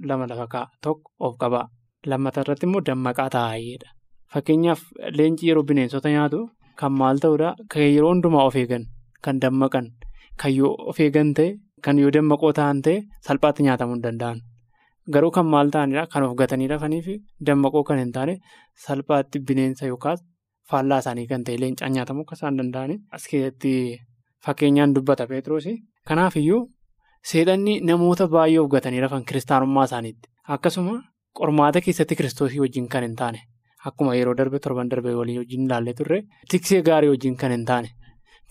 lama 0.09 0.25
lafa 0.31 0.47
kaa'a 0.53 0.67
tokko 0.85 1.11
of 1.27 1.37
qabaa 1.43 1.65
lammata 2.11 2.41
irratti 2.45 2.65
immoo 2.69 2.81
dammaqaa 2.89 3.29
taa'aayedha. 3.37 3.89
Fakkeenyaaf 4.33 4.81
leenci 5.17 5.47
yeroo 5.49 5.63
bineensota 5.69 6.09
nyaatu 6.15 6.39
kan 6.79 6.91
maal 7.01 7.17
ta'uudha 7.25 7.49
kan 7.73 7.83
yeroo 7.95 8.11
hundumaa 8.13 8.45
of 8.49 8.55
eegan. 8.63 8.83
Kan 9.27 9.39
dammaqan 9.45 9.87
kan 10.43 10.51
yoo 10.57 10.73
of 10.91 10.99
eegan 11.05 11.33
ta'e 11.39 11.49
kan 11.87 11.97
yoo 12.03 12.11
dammaqoo 12.17 12.51
ta'an 12.59 12.81
ta'e 12.87 12.97
salphaatti 13.27 13.63
nyaatamuu 13.67 13.95
hin 13.97 14.03
danda'an. 14.05 14.37
Garuu 15.13 15.31
kan 15.37 15.45
maal 15.53 15.69
ta'anidha 15.75 16.03
kan 16.13 16.23
of 16.27 16.35
gatanii 16.41 16.67
rafanii 16.73 17.01
fi 17.07 17.15
dammaqoo 17.49 17.83
kan 17.89 17.99
hin 18.03 18.11
taane 18.17 18.33
salphaatti 18.85 19.39
bineensa 19.49 19.85
yookaas 19.91 20.19
faallaa 20.71 20.99
isaanii 21.03 21.27
kan 21.31 21.43
ta'e 21.49 21.57
leencaan 21.63 21.93
nyaatamuu 21.97 22.25
akka 22.27 22.35
isaan 22.39 22.57
danda'ani. 22.61 22.95
As 23.15 23.27
keessatti 23.31 23.73
fakkeenyaan 24.45 24.95
dubbata 24.95 25.27
Pheexroos. 25.29 25.67
Kanaafiyyuu 26.07 26.61
seexanni 27.31 27.73
namoota 27.91 28.27
baay'ee 28.33 28.59
of 28.63 28.69
gatanii 28.75 28.99
rafan 29.05 29.23
kiristaanummaa 29.29 29.85
isaaniitti. 29.89 30.29
Akkasuma 30.55 30.95
qormaata 31.39 31.81
keessatti 31.85 32.15
kiristoosii 32.19 32.59
wajjin 32.65 32.87
kan 32.93 33.03
hin 33.07 33.15
taane 33.21 33.39
akkuma 33.89 34.15
yeroo 34.19 34.35
darbe 34.39 34.59
torban 34.65 34.89
darbe 34.91 35.11
waliin 35.19 35.39
wajjin 35.41 35.65
ilaallee 35.67 35.93
turre 35.99 36.19
tiksee 36.51 36.81
gaarii 36.89 37.09
wajjin 37.13 37.35
kan 37.41 37.51
hin 37.55 37.65
taane. 37.71 37.89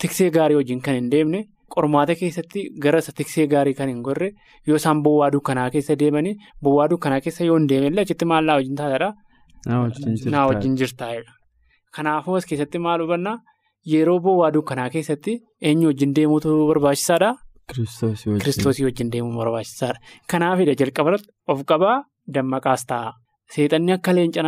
Tiksee 0.01 0.31
gaarii 0.31 0.57
wajjin 0.61 0.81
kan 0.87 0.95
hin 0.99 1.11
deemne 1.13 1.41
qormaata 1.75 2.15
keessatti 2.21 2.63
gara 2.85 2.99
isa 3.05 3.13
tiksee 3.21 3.47
gaarii 3.53 3.75
kan 3.79 3.89
hin 3.93 4.03
gorre 4.09 4.29
yoo 4.69 4.77
isaan 4.81 5.03
bowwaa 5.07 5.31
dukkanaa 5.35 5.71
keessa 5.77 5.97
deemanii 6.03 6.35
bowwaa 6.63 6.89
dukkanaa 6.93 7.21
keessa 7.27 7.45
yoo 7.49 7.57
hin 7.59 7.69
deemne 7.73 8.01
achitti 8.05 8.25
maal 8.33 8.45
naa 8.51 8.57
wajjin 8.61 8.77
taatedha. 8.81 9.09
Naa 10.35 10.47
wajjin 10.51 10.77
jirtaa'edha. 10.83 11.33
Kanaafuu 11.97 12.37
as 12.41 12.47
keessatti 12.51 12.79
maal 12.87 13.01
hubannaa 13.07 13.37
yeroo 13.93 14.19
bowwaa 14.29 14.51
dukkanaa 14.59 14.89
keessatti 14.95 15.39
eenyu 15.71 15.89
wajjin 15.93 16.15
deemuutu 16.21 16.55
barbaachisaadha. 16.73 17.35
Kiristoosii 18.43 18.85
wajjin 18.89 19.11
deemuu 19.13 19.37
barbaachisaadha. 19.39 19.99
Kanaafidha 20.31 20.75
jalqabarratti 20.81 21.29
of 21.49 21.63
qabaa 21.73 21.97
dammaqaas 22.35 22.85
ta'a. 22.93 23.13
Seexanni 23.55 23.93
akka 23.95 24.13
leenca 24.17 24.43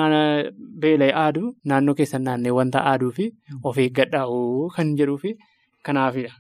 beela'ee 0.83 1.15
aaduu 1.25 1.49
naannoo 1.71 1.95
keessan 1.99 2.25
naannee 2.29 2.53
wanta 2.59 2.81
aaduu 2.93 3.11
fi 3.19 3.27
of 3.71 3.77
eeggadhaa 3.85 4.27
kan 4.77 4.89
jedhuu 4.99 5.19
fi 5.25 5.31
kanaafidha. 5.87 6.33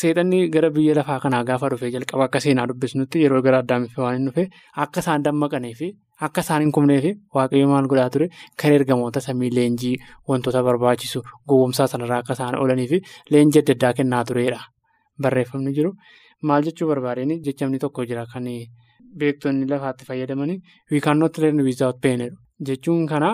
Seexanni 0.00 0.38
gara 0.54 0.70
biyya 0.76 0.94
lafaa 0.98 1.18
kanaa 1.24 1.42
gaafa 1.50 1.68
dhufee 1.72 1.90
jalqaba 1.96 2.24
akka 2.28 2.40
seenaa 2.44 2.66
dubbisnutti 2.70 3.22
yeroo 3.24 3.42
gara 3.46 3.58
addaamiffee 3.64 4.02
waan 4.04 4.30
hin 4.36 4.48
akka 4.84 5.04
isaan 5.04 5.24
dammaqanii 5.26 5.74
fi 5.80 5.88
akka 6.28 6.40
isaan 6.46 6.62
hin 6.64 6.72
kumnee 6.76 7.00
fi 7.06 7.12
waaqayyo 7.38 7.68
maal 7.72 7.88
godhaa 7.92 8.10
ture 8.14 8.28
kan 8.62 8.72
ergamoota 8.78 9.20
samii 9.26 9.50
leenjii 9.58 9.94
wantoota 10.32 10.62
barbaachisu 10.68 11.22
gowwomsaa 11.48 11.86
sanarraa 11.94 12.22
akka 12.24 12.38
isaan 12.38 12.56
oolanii 12.62 12.88
fi 12.94 13.02
leenjii 13.36 13.62
adda 13.64 13.76
addaa 13.76 13.92
kennaa 14.00 14.24
turedha. 14.30 14.62
Barreeffamni 15.22 15.76
jiru 15.80 15.92
maal 16.50 16.64
jechuu 16.70 16.88
barbaadeen 16.94 17.36
jechamni 17.50 17.78
tokko 17.84 18.08
jira 18.12 18.24
kan. 18.32 18.48
Beektonni 19.20 19.66
lafaatti 19.72 20.04
fayyadamanii 20.08 20.58
we 20.90 21.00
cannot 21.06 21.38
learn 21.42 21.60
without 21.68 22.00
pain 22.04 22.22
jechuun 22.68 23.06
kana 23.12 23.30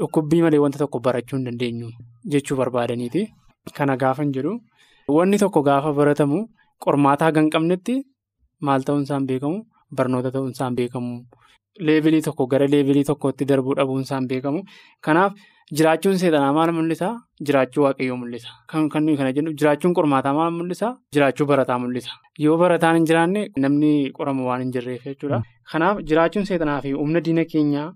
dhukkubbii 0.00 0.42
malee 0.44 0.58
wanta 0.64 0.78
tokko 0.82 0.98
barachuu 1.06 1.36
hin 1.38 1.44
dandeenyu 1.48 1.88
jechuu 2.34 2.56
barbaadaniiti. 2.60 3.22
Kana 3.76 3.96
gaafa 4.02 4.22
hin 4.24 4.32
jedhu 4.36 4.52
wanni 5.16 5.38
tokko 5.42 5.62
gaafa 5.68 5.92
baratamu 6.00 6.38
qormaata 6.86 7.24
haga 7.28 7.40
hin 7.44 7.50
qabnetti 7.54 7.94
maal 8.68 8.82
ta'uun 8.88 9.02
isaan 9.08 9.26
beekamu 9.30 9.58
barnoota 10.00 10.30
ta'uun 10.36 10.50
isaan 10.56 10.74
beekamu 10.80 11.12
leevilii 11.80 12.22
tokko 12.28 12.46
gara 12.46 12.66
leevilii 12.74 13.04
tokkotti 13.10 13.44
darbuu 13.48 13.74
dhabuun 13.78 14.02
isaan 14.06 14.26
beekamu. 14.28 14.62
Kanaaf 15.00 15.32
jiraachuun 15.78 16.18
seexanaa 16.22 16.52
maal 16.58 16.72
mul'isa? 16.78 17.08
Jiraachuu 17.46 17.82
waaqayyoo 17.86 18.16
mul'isa. 18.22 18.48
Kan 18.68 18.88
nuyi 19.06 19.16
kana 19.16 19.32
jennu 19.36 19.52
jiraachuun 19.60 19.94
qormaataa 19.98 20.34
maal 20.38 20.50
mul'isa? 20.58 20.96
Jiraachuu 21.14 21.46
barataa 21.46 21.78
mul'isa. 21.78 22.10
Yoo 22.44 22.56
barataan 22.58 22.96
hin 22.96 23.06
jiraanne 23.10 23.48
namni 23.64 24.10
qoramu 24.18 24.46
waan 24.48 24.60
hin 24.64 24.72
jirreef 24.76 25.04
jechuudha. 25.10 25.42
Kanaaf 25.72 26.02
jiraachuun 26.12 26.44
seexanaa 26.50 26.80
fi 26.84 26.92
humna 26.92 27.20
diina 27.24 27.44
keenyaa 27.52 27.88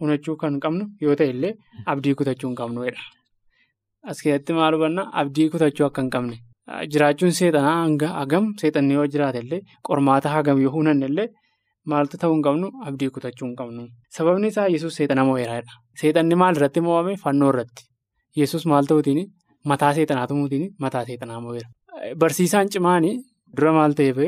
hunachuu 0.00 0.36
kan 0.42 0.58
qabnu 0.64 0.84
yoo 1.04 1.14
ta'e 1.20 1.28
illee 1.34 1.54
abdii 1.86 2.14
kutachuu 2.18 2.48
hin 2.50 2.56
qabnudha. 2.60 3.00
As 4.10 4.22
keessatti 4.22 4.52
maal 4.58 4.74
hubanna 4.76 5.02
abdii 5.22 5.48
kutachuu 5.54 5.86
akka 5.86 6.02
hin 6.02 6.10
qabne. 6.14 6.36
Jiraachuun 6.92 7.32
seexanaa 7.40 7.76
hanga 7.82 8.08
hagam 8.20 8.46
seexanni 8.62 8.94
yoo 8.98 9.06
jiraate 9.14 9.38
illee 9.44 9.60
qormaata 9.88 10.28
hagam 10.36 10.60
yoo 10.64 10.72
hunanne 10.76 11.06
illee 11.10 11.28
maaltu 11.92 12.16
ta'uu 12.22 12.34
hin 12.36 12.42
qabnu 12.46 12.66
abdii 12.90 13.10
kutachuu 13.16 13.46
hin 13.48 13.56
qabnu. 13.60 13.82
Sababni 14.16 14.48
isaa 14.52 14.66
yesus 14.74 14.96
seexana 15.00 15.24
mo'eeraadha. 15.28 15.72
Seexanni 16.00 16.34
maal 16.42 16.56
irratti 16.60 16.80
mo'ame 16.88 17.14
fannoo 17.24 17.50
irratti. 17.54 17.82
Yesus 18.40 18.66
maal 18.72 18.84
ta'uutiin 18.90 19.20
mataa 19.72 19.92
seexanaa 20.00 20.26
tumuutiin 20.32 20.66
mataa 20.84 21.04
seexanaa 21.08 21.40
mo'eera. 21.46 21.68
Barsiisaan 22.20 22.68
cimaanii 22.74 23.14
dura 23.56 23.72
maal 23.78 23.92
ta'eef 24.00 24.18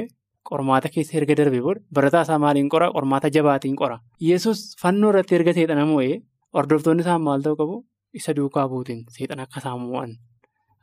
qormaata 0.50 0.88
keessa 0.94 1.18
erga 1.20 1.34
darbee 1.40 1.60
booda 1.66 1.80
barataa 1.98 2.22
isaa 2.26 2.38
maaliin 2.44 2.68
qora 2.74 2.86
qormaata 2.96 3.28
jabaatiin 3.36 3.76
qora. 3.82 3.98
Yesus 4.30 4.58
fannoo 4.82 5.10
irratti 5.12 5.34
erga 5.38 5.52
seexana 5.58 5.84
mo'ee 5.92 6.16
hordoftoonni 6.58 7.02
isaan 7.06 7.22
maal 7.28 7.40
ta'uu 7.46 7.56
qabu 7.60 7.76
isa 8.20 8.34
duukaa 8.38 8.66
buutiin 8.72 9.04
seexana 9.16 9.42
akka 9.46 9.60
isaan 9.62 9.80
mo'an. 9.92 10.10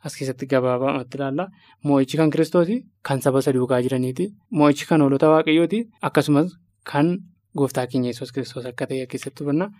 As 0.06 0.14
keessatti 0.16 0.46
gabaabamatti 0.52 1.16
ilaalla. 1.18 1.44
Mo'ichi 1.84 2.16
kan 2.20 2.30
kiristooti 2.34 2.74
kan 3.08 3.20
saba 3.24 3.38
isa 3.42 3.52
duukaa 3.56 3.80
jiraniiti. 3.84 4.24
Mo'ichi 4.58 4.86
kan 4.88 5.00
hoolota 5.04 5.26
waaqayyooti 5.32 5.78
akkasumas 6.08 6.52
kan 6.92 7.12
gooftaa 7.58 7.86
keenya 7.92 8.10
yesus 8.14 8.32
kiristoos 8.32 8.66
akka 8.72 8.86
ta'e 8.90 9.06
keessatti 9.12 9.44
hubanna. 9.44 9.70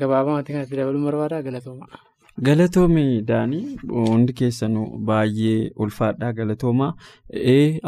Gabaabamatti 0.00 0.52
kanatti 0.52 0.76
dabaluun 0.82 1.04
barbaada 1.08 1.42
galatooma. 1.48 1.86
Galatoomii 2.46 3.22
Daanii 3.28 3.78
hundi 3.90 4.32
keessanuu 4.38 4.98
baay'ee 5.10 5.70
ulfaadhaa 5.84 6.32
galatoomaa. 6.38 6.90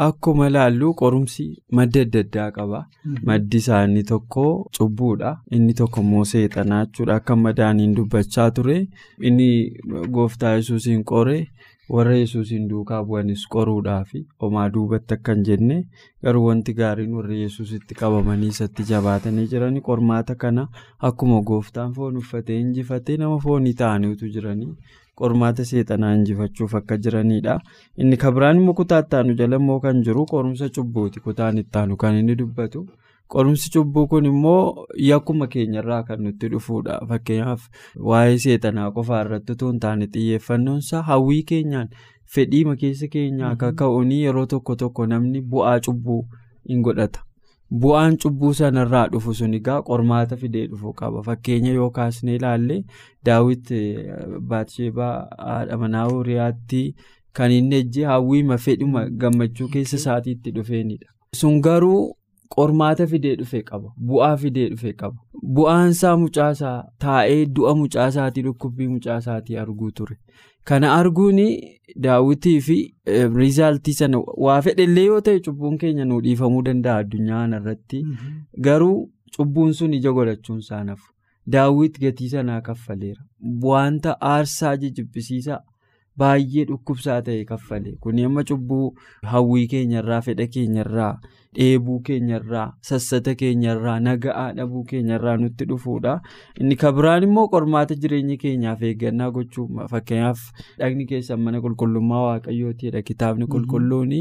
Akkuma 0.05 0.47
ilaallu 0.49 0.93
qorumsi 1.01 1.45
madda 1.79 2.01
adda 2.05 2.19
addaa 2.25 2.47
qaba. 2.55 2.79
Maddi 3.29 3.57
isaanii 3.63 4.03
tokko 4.11 4.45
cubbuudha. 4.77 5.35
Inni 5.51 5.73
tokko 5.81 6.01
immoo 6.01 6.25
seexanaa 6.31 6.85
jechuudha. 6.85 7.15
Akka 7.21 7.35
madaaniin 7.35 7.93
dubbachaa 7.95 8.49
ture. 8.51 8.77
Inni 9.21 9.49
gooftaa 10.17 10.55
yesuusiin 10.55 11.03
qoree 11.13 11.47
warra 11.95 12.15
yesuusiin 12.17 12.67
duukaa 12.71 12.99
bu'anis 13.09 13.43
qoruudhaafi 13.55 14.19
homaa 14.43 14.65
duubatti 14.75 15.13
akka 15.17 15.33
hin 15.37 15.43
jenne 15.49 15.77
garuu 16.27 16.43
wanti 16.47 16.73
gaariin 16.79 17.13
warra 17.19 17.35
yesuusitti 17.41 17.95
qabamanii 18.01 18.51
isatti 18.55 18.85
jabaatanii 18.91 19.47
jiranii 19.53 19.81
qormaata 19.89 20.35
kana 20.43 20.67
akkuma 21.09 21.41
gooftaan 21.51 21.93
foon 21.99 22.17
uffatee 22.23 22.59
injifatee 22.65 23.17
nama 23.23 23.39
foonii 23.47 23.73
ta'aniitu 23.83 24.29
jiranii 24.37 24.71
qormaata 25.21 25.65
seexanaa 25.71 26.13
injifachuuf 26.17 26.75
akka 26.79 26.97
jiranidha. 27.05 27.55
Inni 27.97 28.17
kabiraan 28.21 28.57
immoo 28.61 28.73
kutaa 28.77 28.99
ittaanu 29.05 29.33
jala 29.41 29.57
immoo 29.61 29.79
kan 29.85 29.97
jiru 30.07 30.25
qorumsa 30.33 30.69
cubbuuti 30.77 31.19
kutaan 31.25 31.57
ittaanu 31.63 31.97
kan 32.03 32.15
inni 32.21 32.35
dubbatu. 32.41 32.85
Qorumsi 33.33 33.69
cubbuu 33.73 34.07
kun 34.11 34.25
immoo 34.25 34.85
yakkuma 35.07 35.47
keenyarraa 35.47 36.03
kan 36.03 36.21
nutti 36.23 36.47
dhufudha. 36.53 36.99
Fakkeenyaaf 37.09 37.67
waa'ee 38.11 38.37
seexanaa 38.45 38.91
qofaa 38.95 39.21
irratti 39.25 39.51
otoo 39.57 39.69
hin 39.71 39.79
taane 39.85 40.07
xiyyeeffannoonsaa 40.15 41.01
hawwii 41.09 41.43
keenyaan 41.51 41.89
fedhiima 42.35 42.75
keessa 42.83 43.07
keenyaa 43.15 43.51
akka 43.57 43.71
ka'uun 43.81 44.11
yeroo 44.19 44.45
tokko 44.53 44.75
tokko 44.83 45.05
namni 45.13 45.41
bu'aa 45.53 45.79
cubbuu 45.87 46.21
hin 46.69 46.81
godhata. 46.87 47.21
Bu'aan 47.81 48.17
cubbuu 48.23 48.53
sanarraa 48.57 49.07
dhufu 49.13 49.33
sun 49.39 49.53
egaa 49.53 49.81
qormaata 49.89 50.37
fidee 50.43 50.67
dhufu 50.73 50.93
qaba. 51.01 51.21
Fakkeenya 51.27 51.73
yoo 51.79 51.89
kaasnee 51.97 52.35
ilaalle 52.39 52.77
daawwit 53.25 53.69
Baatisheebaa 54.49 55.27
haadha 55.37 55.77
manaa 55.77 56.07
Uuriyaatti 56.13 56.95
kan 57.33 57.51
inni 57.51 57.75
ejjee 57.75 58.05
hawwiima 58.05 58.57
fedhuma 58.57 59.05
gammachuu 59.09 59.67
keessa 59.75 59.95
isaatiitti 59.97 60.51
dhufeenidha. 60.55 61.05
Sun 61.35 61.61
garuu 61.61 62.15
qormaata 62.55 63.07
fidee 63.07 63.35
dhufe 63.39 63.61
qaba. 63.69 63.89
Bu'aa 64.11 64.37
fidee 64.43 64.69
dhufe 64.69 64.93
qaba. 65.01 65.17
Bu'aansaa 65.57 66.15
mucaasaa 66.23 66.77
taa'ee 67.05 67.45
du'a 67.59 67.75
mucaasaatii 67.81 68.41
dhukkubbii 68.47 68.87
mucaasaatii 68.95 69.57
arguu 69.63 69.91
ture. 69.91 70.17
Kana 70.65 70.93
arguun 70.95 71.39
daawwitii 72.05 72.59
fi 72.61 72.77
riizaaltii 73.35 73.93
sana 73.99 74.17
waa 74.47 74.61
fedhellee 74.65 75.05
yoo 75.05 75.21
ta'e 75.29 75.39
cubbuun 75.45 75.77
keenya 75.83 76.05
nuu 76.09 76.19
dhiifamuu 76.25 76.61
danda'a 76.67 76.97
addunyaa 77.05 77.39
kanarratti. 77.45 78.03
Garuu 78.67 78.97
cubbuun 79.37 79.73
sun 79.73 79.93
ija 79.93 80.11
godhachuun 80.19 80.61
saanaaf 80.69 80.99
daawwit 81.55 81.99
gatii 82.01 82.29
sanaa 82.35 82.61
kaffaleera. 82.61 83.23
Wanta 83.63 84.15
aarsaa 84.33 84.75
jibbisiisaa 84.77 85.59
baay'ee 86.17 86.65
dhukkubsaa 86.69 87.21
ta'e 87.21 87.43
kaffale. 87.51 87.95
Kun 88.01 88.19
amma 88.25 88.43
cubbuu 88.43 88.93
hawwii 89.33 89.67
keenyarraa 89.73 90.21
fedha 90.21 90.47
keenyarraa 90.55 91.13
dheebuu 91.57 91.99
keenyarraa 92.07 92.65
sassata 92.89 93.33
keenyarraa 93.41 93.95
naga'aa 94.07 94.53
dhabuu 94.57 94.83
keenyarraa 94.91 95.35
nutti 95.43 95.65
dhufuudha. 95.69 96.13
Inni 96.61 96.75
kabiraan 96.83 97.23
immoo 97.27 97.47
qormaata 97.53 97.95
jireenya 98.03 98.37
keenyaaf 98.43 98.81
eeggannaa 98.89 99.29
gochuu 99.37 99.65
fakkeenyaaf 99.93 100.39
dhagni 100.79 101.05
keessan 101.11 101.41
mana 101.45 101.61
qulqullummaa 101.65 102.21
waaqayyootiidha 102.27 103.01
kitaabni 103.11 103.47
qulqulluun 103.55 104.13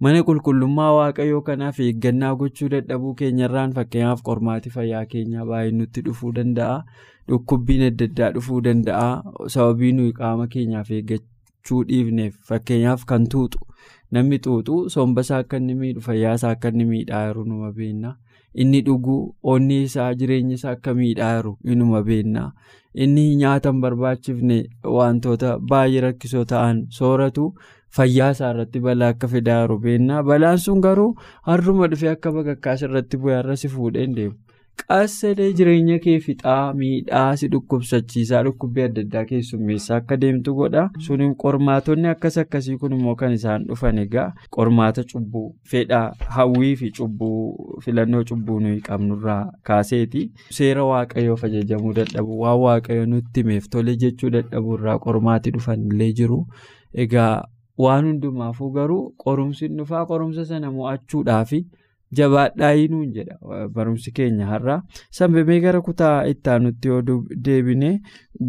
mana 0.00 0.22
qulqullummaa 0.30 0.92
waaqayyoo 1.00 1.42
kanaaf 1.50 1.80
eeggannaa 1.88 2.34
gochuu 2.42 2.68
dadhabuu 2.76 3.14
keenyarraan 3.22 3.72
fakkeenyaaf 3.78 4.22
qormaati 4.30 4.70
fayyaa 4.78 5.04
keenyaa 5.14 5.46
baay'ee 5.52 5.72
nutti 5.82 6.00
dhufuu 6.08 6.32
danda'a. 6.40 6.82
Dhukkubbiin 7.28 7.82
adda 7.88 8.04
addaa 8.10 8.30
dhufuu 8.34 8.60
danda'a. 8.68 9.08
Sababii 9.54 9.92
nuyi 9.92 10.12
qaama 10.18 10.46
keenyaaf 10.52 10.90
eeggachuu 10.98 11.80
dhiifneef 11.88 12.34
fakkeenyaaf 12.50 13.04
kan 13.12 13.26
tuuxu. 13.32 13.58
Namni 14.12 14.38
xuuxu 14.44 14.76
sombasaa 14.94 15.38
akka 15.44 15.56
inni 15.62 15.74
miidhu 15.80 16.00
fayyaasaa 16.06 16.50
akka 16.56 16.68
inni 16.74 16.84
miidhaa 16.92 17.22
jiru 17.28 17.44
numa 17.50 17.72
beekna. 17.78 18.16
Inni 18.64 18.80
dhuguu 18.86 19.34
onni 19.52 19.82
isaa 19.86 20.10
jireenya 20.20 20.54
isaa 20.58 20.74
akka 20.76 20.94
miidhaa 21.00 21.32
jiru 21.38 21.56
inuma 21.74 22.02
beekna. 22.10 22.44
Inni 22.94 23.24
nyaata 23.40 23.72
hin 23.72 23.80
barbaachifne 23.86 24.58
wantoota 24.98 25.58
baay'ee 25.72 26.00
rakkisoo 26.06 26.44
ta'an 26.52 26.86
sooratu 26.98 27.48
fayyaa 27.98 28.30
isaa 28.36 28.50
irratti 28.54 28.80
balaa 28.86 29.08
akka 29.16 29.28
fidaa 29.34 29.60
jiru 29.66 29.78
beekna. 29.88 30.22
Balaan 30.30 30.58
sun 30.68 30.80
garuu 30.88 31.10
har'uma 31.50 31.88
dhufee 31.92 32.10
akka 32.14 32.32
bakakkaas 32.38 32.82
irratti 32.88 33.16
bu'ee 33.24 33.36
har'a 33.40 33.56
si 33.64 33.68
fuudhee 33.76 34.06
hin 34.06 34.14
deemu. 34.20 34.34
Qassalee 34.80 35.52
jireenya 35.58 35.94
kee 36.04 36.14
fixaa 36.24 36.72
miidhaa 36.80 37.36
si 37.40 37.48
dhukkubsachiisaa 37.52 38.40
dhukkubbii 38.46 38.82
adda 38.86 39.02
addaa 39.06 39.22
keessummeessaa 39.30 39.96
akka 40.02 40.18
deemtu 40.24 40.54
godha. 40.58 40.82
Suniin 41.06 41.32
qormaatonni 41.44 42.08
akkas 42.10 42.36
akkasii 42.42 42.76
kun 42.82 42.92
immoo 42.96 43.14
kan 43.22 43.32
isaan 43.36 43.64
dhufan 43.70 43.98
egaa 44.02 44.26
qormaata 44.56 45.04
cubbuu 45.12 45.44
fedhaa 45.72 46.04
hawwii 46.36 46.74
fi 46.82 46.90
cubbuu 46.98 47.80
filannoo 47.86 48.22
cubbuu 48.32 48.58
nuyi 48.66 48.80
qabnurraa 48.90 49.40
kaaseeti. 49.70 50.26
Seera 50.58 50.84
waaqayyoof 50.90 51.44
ajajamuu 51.50 51.94
dadhabu 52.00 52.38
waan 52.44 52.60
waaqayyo 52.66 53.06
nutti 53.14 53.40
himeef 53.46 53.68
tole 53.76 53.96
jechuu 54.04 54.30
dadhabuurraa 54.36 54.98
qormaati 55.08 55.50
dhufan 55.56 55.88
illee 55.90 56.12
jiru. 56.20 56.38
Egaa 57.06 57.32
waan 57.86 58.06
hundumaafuu 58.12 58.70
garuu 58.78 59.02
qorumsi 59.26 59.68
dhufaa 59.80 60.04
qorumsa 60.12 60.44
sana 60.52 60.70
mo'achuudhaafi. 60.78 61.64
Jabaadhaa 62.18 62.74
nuun 62.90 63.08
jedha 63.16 63.68
barumsi 63.76 64.12
keenya 64.18 64.46
har'a 64.52 64.76
sanbemee 65.18 65.60
gara 65.64 65.80
kutaa 65.88 66.16
ittaanutti 66.32 66.88
yoo 66.88 67.02
deebine 67.48 67.90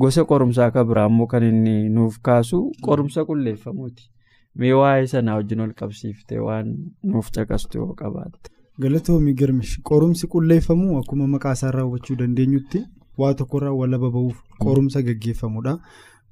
gosa 0.03 0.25
qorumsaa 0.31 0.65
akka 0.71 0.83
biraa 0.91 1.07
immoo 1.11 1.27
kan 1.31 1.43
inni 1.51 1.77
nuuf 1.95 2.19
kaasu 2.29 2.59
qorumsa 2.89 3.25
qulleeffamuuti 3.29 4.03
mee 4.59 4.73
waa'ee 4.81 5.07
sanaa 5.13 5.35
wajjin 5.39 5.59
ol 5.65 5.73
qabsiiftee 5.79 6.39
waan 6.49 6.69
nuuf 7.13 7.31
caqastu 7.35 7.77
yoo 7.81 7.93
qabaatte. 8.01 8.49
galatoomii 8.81 9.33
girmish 9.39 9.73
qorumsi 9.89 10.27
qulleeffamuu 10.33 10.97
akkuma 11.01 11.27
maqaa 11.33 11.53
isaa 11.57 11.71
raawwachuu 11.77 12.15
dandeenyutti 12.21 12.83
waa 13.21 13.33
tokkorraa 13.39 13.73
walaba 13.81 14.09
bahuuf 14.15 14.37
qorumsa 14.63 15.01
gaggeeffamudha 15.07 15.77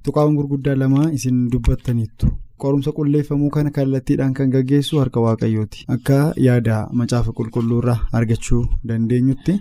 tuqaawwan 0.06 0.36
gurguddaa 0.40 0.76
lama 0.82 1.12
isin 1.18 1.38
dubbattaniittu. 1.52 2.28
Qorumsa 2.64 2.92
qulleeffamuu 2.98 3.50
kana 3.56 3.72
kallattiidhaan 3.78 4.34
kan 4.38 4.50
gaggeessu 4.56 5.00
harka 5.02 5.20
waaqayyooti. 5.26 5.86
Akka 5.96 6.18
yaada 6.48 6.78
macaafa 7.00 7.32
qulqulluurraa 7.40 8.00
argachuu 8.20 8.64
dandeenyutti 8.88 9.56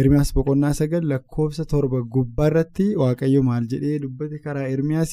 ermiyaas 0.00 0.34
boqonnaa 0.36 0.72
sagal 0.80 1.04
lakkoofsa 1.12 1.64
torba 1.72 2.02
gubbaa 2.14 2.46
irratti 2.52 2.86
waaqayyo 3.02 3.42
maal 3.48 3.66
jedhee 3.72 3.98
dubbate 4.04 4.38
karaa 4.44 4.66
ermiyaas 4.74 5.12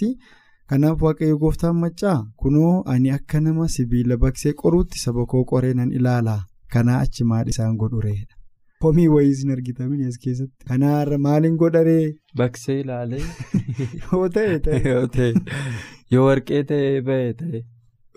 kanaaf 0.70 1.02
waaqayyo 1.08 1.38
gooftaan 1.44 1.76
maccaa 1.84 2.18
kunoo 2.42 2.74
ani 2.94 3.12
akka 3.18 3.40
nama 3.46 3.68
sibiila 3.76 4.18
baqsee 4.24 4.54
qoruutti 4.64 5.00
saba 5.06 5.26
koo 5.32 5.44
qoree 5.54 5.74
nan 5.80 5.92
ilaala. 6.00 6.36
Kanaa 6.74 7.00
achi 7.06 7.24
maal 7.30 7.48
isaan 7.54 7.78
godhureedha. 7.82 8.36
Komii 8.84 9.08
wayii 9.12 9.32
isin 9.32 9.50
argitamin 9.52 10.08
as 10.08 10.18
keessatti. 10.26 10.66
Kanaarra 10.68 11.18
maaliin 11.24 11.56
godharee. 11.64 12.16
Baqsee 12.42 12.80
ilaalee. 12.84 13.24
Yoo 14.04 14.30
ta'e 14.38 14.60
ta'e. 14.68 15.34
Yoo 16.14 16.26
warqee 16.28 16.62
ta'ee 16.70 17.02
ba'e 17.10 17.34
ta'e. 17.42 17.62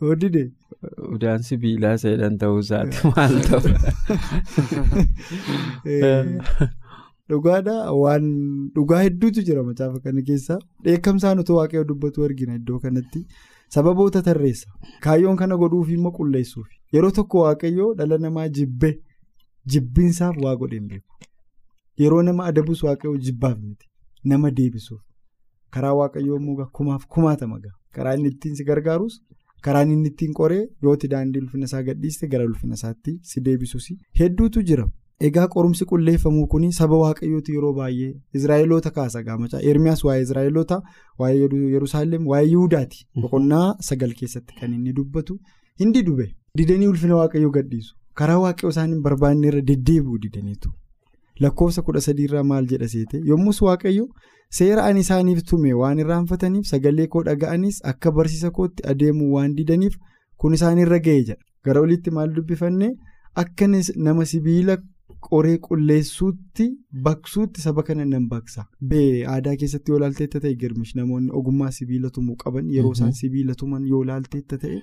Yoo 0.02 0.14
dide. 0.24 0.44
Udaan 1.16 1.42
sibiilaa 1.48 1.96
seedhan 2.04 2.38
ta'uu 2.44 2.60
isaati 2.62 3.02
maal 3.16 3.36
ta'u. 3.48 3.60
Dhugaadhaa 7.32 7.92
waan 8.04 8.24
dhugaa 8.78 9.02
hedduutu 9.06 9.42
jira 9.50 9.62
macaafa 9.66 10.00
kana 10.06 10.22
keessa 10.32 10.58
dheekkamsaan 10.86 11.38
otoo 11.42 11.56
waaqayyo 11.60 11.84
dubbatu 11.92 12.24
argina 12.26 12.54
iddoo 12.58 12.78
kanatti 12.86 13.20
sababoota 13.76 14.22
tarreessa 14.28 14.68
kaayyoon 15.06 15.36
kana 15.42 15.56
godhuuf 15.62 15.90
immoo 15.96 16.12
qulleessuuf 16.18 16.68
yeroo 16.96 17.10
tokko 17.18 17.44
waaqayyo 17.46 17.94
dhala 18.00 18.18
namaa 18.26 18.48
jibbe. 18.58 18.90
Jibbinsaaf 19.66 20.36
waa 20.44 20.56
godheen 20.56 20.88
beeku. 20.88 21.14
Yeroo 21.98 22.22
nama 22.22 22.44
adabus 22.50 22.82
waaqayyoo 22.82 23.18
jibbaaf 23.26 23.58
miti. 23.58 23.86
Nama 24.24 24.50
deebisuuf. 24.50 25.00
Karaa 25.70 25.92
waaqayyoo 26.00 26.36
immoo 26.40 26.66
kumaaf 26.78 27.06
kumaatama 27.06 27.58
gaha 27.58 27.76
karaa 27.94 28.14
inni 28.16 28.28
ittiin 28.32 28.54
si 28.56 28.64
gargaarus 28.64 29.14
karaa 29.66 29.82
inni 29.84 30.08
ittiin 30.10 30.32
qoree 30.38 30.64
yooti 30.82 31.08
daandii 31.12 31.40
ulfina 31.44 31.64
isaa 31.70 31.82
gadhiiste 31.88 32.28
gara 32.34 32.44
ulfina 32.50 32.74
isaatti 32.80 33.14
si 33.30 33.40
deebisuus 33.40 33.86
hedduutu 34.20 34.62
jira. 34.70 34.86
Egaa 35.26 35.46
qorumsi 35.54 35.84
qulleeffamuu 35.90 36.46
kun 36.52 36.64
saba 36.78 36.96
waaqayyooti 37.04 37.52
yeroo 37.56 37.72
baay'ee 37.78 38.12
Israa'eloota 38.38 38.90
kaasa 38.90 39.22
gaamachaa 39.22 39.60
Ermiyaas 39.72 40.04
waa'ee 40.04 40.22
Israa'eloota 40.26 40.80
waa'ee 41.18 41.48
Yerusaalem 41.74 42.26
waa'ee 42.32 42.48
Yihudaati 42.52 43.04
boqonnaa 43.22 43.66
sagal 43.88 44.14
keessatti 44.20 44.54
kan 44.60 44.74
inni 44.74 44.92
dubbatu. 44.96 45.38
Hindi 45.80 46.02
dube. 46.08 46.26
Didanii 46.58 46.88
ulfina 46.94 47.16
waaqayyoo 47.20 47.50
gadhiisu. 47.58 47.94
Karaa 48.20 48.38
waaqayyoo 48.44 48.70
isaan 48.76 48.90
hin 48.94 49.02
barbaanne 49.06 49.48
irra 49.50 49.60
deddeebi'u 49.70 50.18
didaniitu 50.26 50.72
lakkoofsa 51.44 51.82
kudha 51.88 52.00
sadiirraa 52.06 52.42
maal 52.52 52.66
jedha 52.72 52.88
seete 52.94 53.20
yommus 53.30 53.60
waaqayyo 53.66 54.06
seera 54.58 54.84
ani 54.90 55.00
isaaniif 55.06 55.42
tume 55.50 55.72
waan 55.82 55.98
irraanfataniif 56.04 56.66
sagalee 56.72 57.06
koo 57.14 57.22
dhaga'anis 57.28 57.80
akka 57.92 58.12
barsiisa 58.18 58.50
kootti 58.58 58.86
adeemuu 58.94 59.30
waan 59.36 59.54
didaniif 59.60 59.96
kun 60.44 60.54
isaanirra 60.58 60.98
ga'e 61.08 61.20
jedha 61.28 61.40
gara 61.68 61.80
olitti 61.86 62.10
maal 62.18 62.34
dubbifanne 62.38 62.88
akka 63.44 63.68
nama 64.08 64.24
sibiila 64.32 64.76
qoree 65.28 65.56
qulleessuutti 65.66 66.64
baqsuutti 67.06 67.60
saba 67.64 67.82
kana 67.88 68.04
nan 68.12 68.24
baqsa 68.32 68.64
bee 68.92 69.24
aadaa 69.34 69.56
keessatti 69.62 69.92
yoo 69.92 69.98
laalteetta 70.04 70.40
ta'e 70.44 70.54
girmish 70.62 70.94
namoonni 71.00 71.30
ogummaa 71.40 71.70
sibiila 71.78 72.10
tumuu 72.16 72.36
qaban 72.44 72.70
yeroo 72.76 72.92
isaan 72.98 73.12
sibiila 73.20 73.54
tuman 73.60 73.86
yoo 73.92 74.00
laalteetta 74.08 74.58
ta'e 74.64 74.80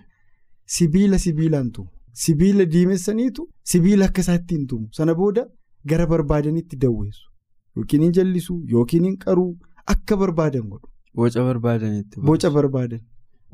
sibiila 0.78 1.18
sibiilaan 1.26 1.72
tumu. 1.78 1.90
Sibiila 2.24 2.66
diimessaniitu 2.74 3.44
sibiila 3.72 4.06
akka 4.10 4.22
isaatti 4.26 4.56
hin 4.58 4.66
tumu 4.72 4.88
sana 4.98 5.14
booda 5.20 5.44
gara 5.92 6.08
barbaadanitti 6.14 6.76
dawweessu 6.86 7.30
yookiin 7.78 8.02
hin 8.06 8.12
jallisu 8.18 8.56
yookiin 8.74 9.04
hin 9.10 9.18
qaruu 9.26 9.52
akka 9.94 10.18
barbaadan 10.24 10.66
godhu. 10.72 10.88
Boca 11.20 11.44
barbaadanitti. 11.50 12.20
Boca 12.32 12.50
barbaadan 12.58 13.00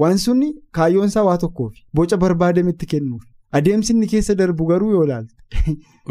waan 0.04 0.18
sunni 0.24 0.50
kaayyoon 0.78 1.08
isaa 1.14 1.24
waa 1.28 1.38
tokkoofi 1.44 1.84
boca 2.00 2.18
barbaadametti 2.24 2.86
kennuufi 2.94 3.28
adeemsi 3.60 3.94
inni 3.94 4.08
keessa 4.14 4.36
darbu 4.42 4.66
garuu 4.72 4.92
yoo 4.96 5.04
ilaalte. 5.04 5.36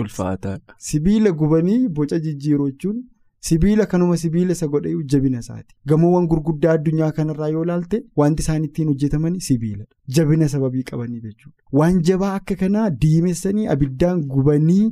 Ulfaataadha. 0.05 0.75
Sibiila 0.79 1.31
gubanii 1.43 1.89
boca 1.99 2.19
jijjiiruu 2.29 2.71
jechuun 2.71 3.03
Sibiila 3.47 3.87
kanuma 3.93 4.17
sibiila 4.17 4.53
isa 4.57 4.67
godhee 4.73 4.95
jabina 5.13 5.39
isaati. 5.45 5.75
Gamoowwan 5.89 6.27
gurguddaa 6.33 6.73
addunyaa 6.79 7.13
kanarraa 7.17 7.49
yoo 7.55 7.65
ilaalte 7.65 7.99
wanti 8.21 8.43
isaan 8.45 8.65
ittiin 8.69 8.89
hojjetaman 8.93 9.35
sibiiladha. 9.47 9.91
Jabina 10.19 10.49
sababii 10.53 10.83
qabanii 10.91 11.21
jechuudha. 11.25 11.57
Waan 11.79 11.99
jabaa 12.11 12.35
akka 12.39 12.55
kanaa 12.63 12.91
diimessanii 13.03 13.67
abiddaan 13.75 14.23
gubanii 14.35 14.87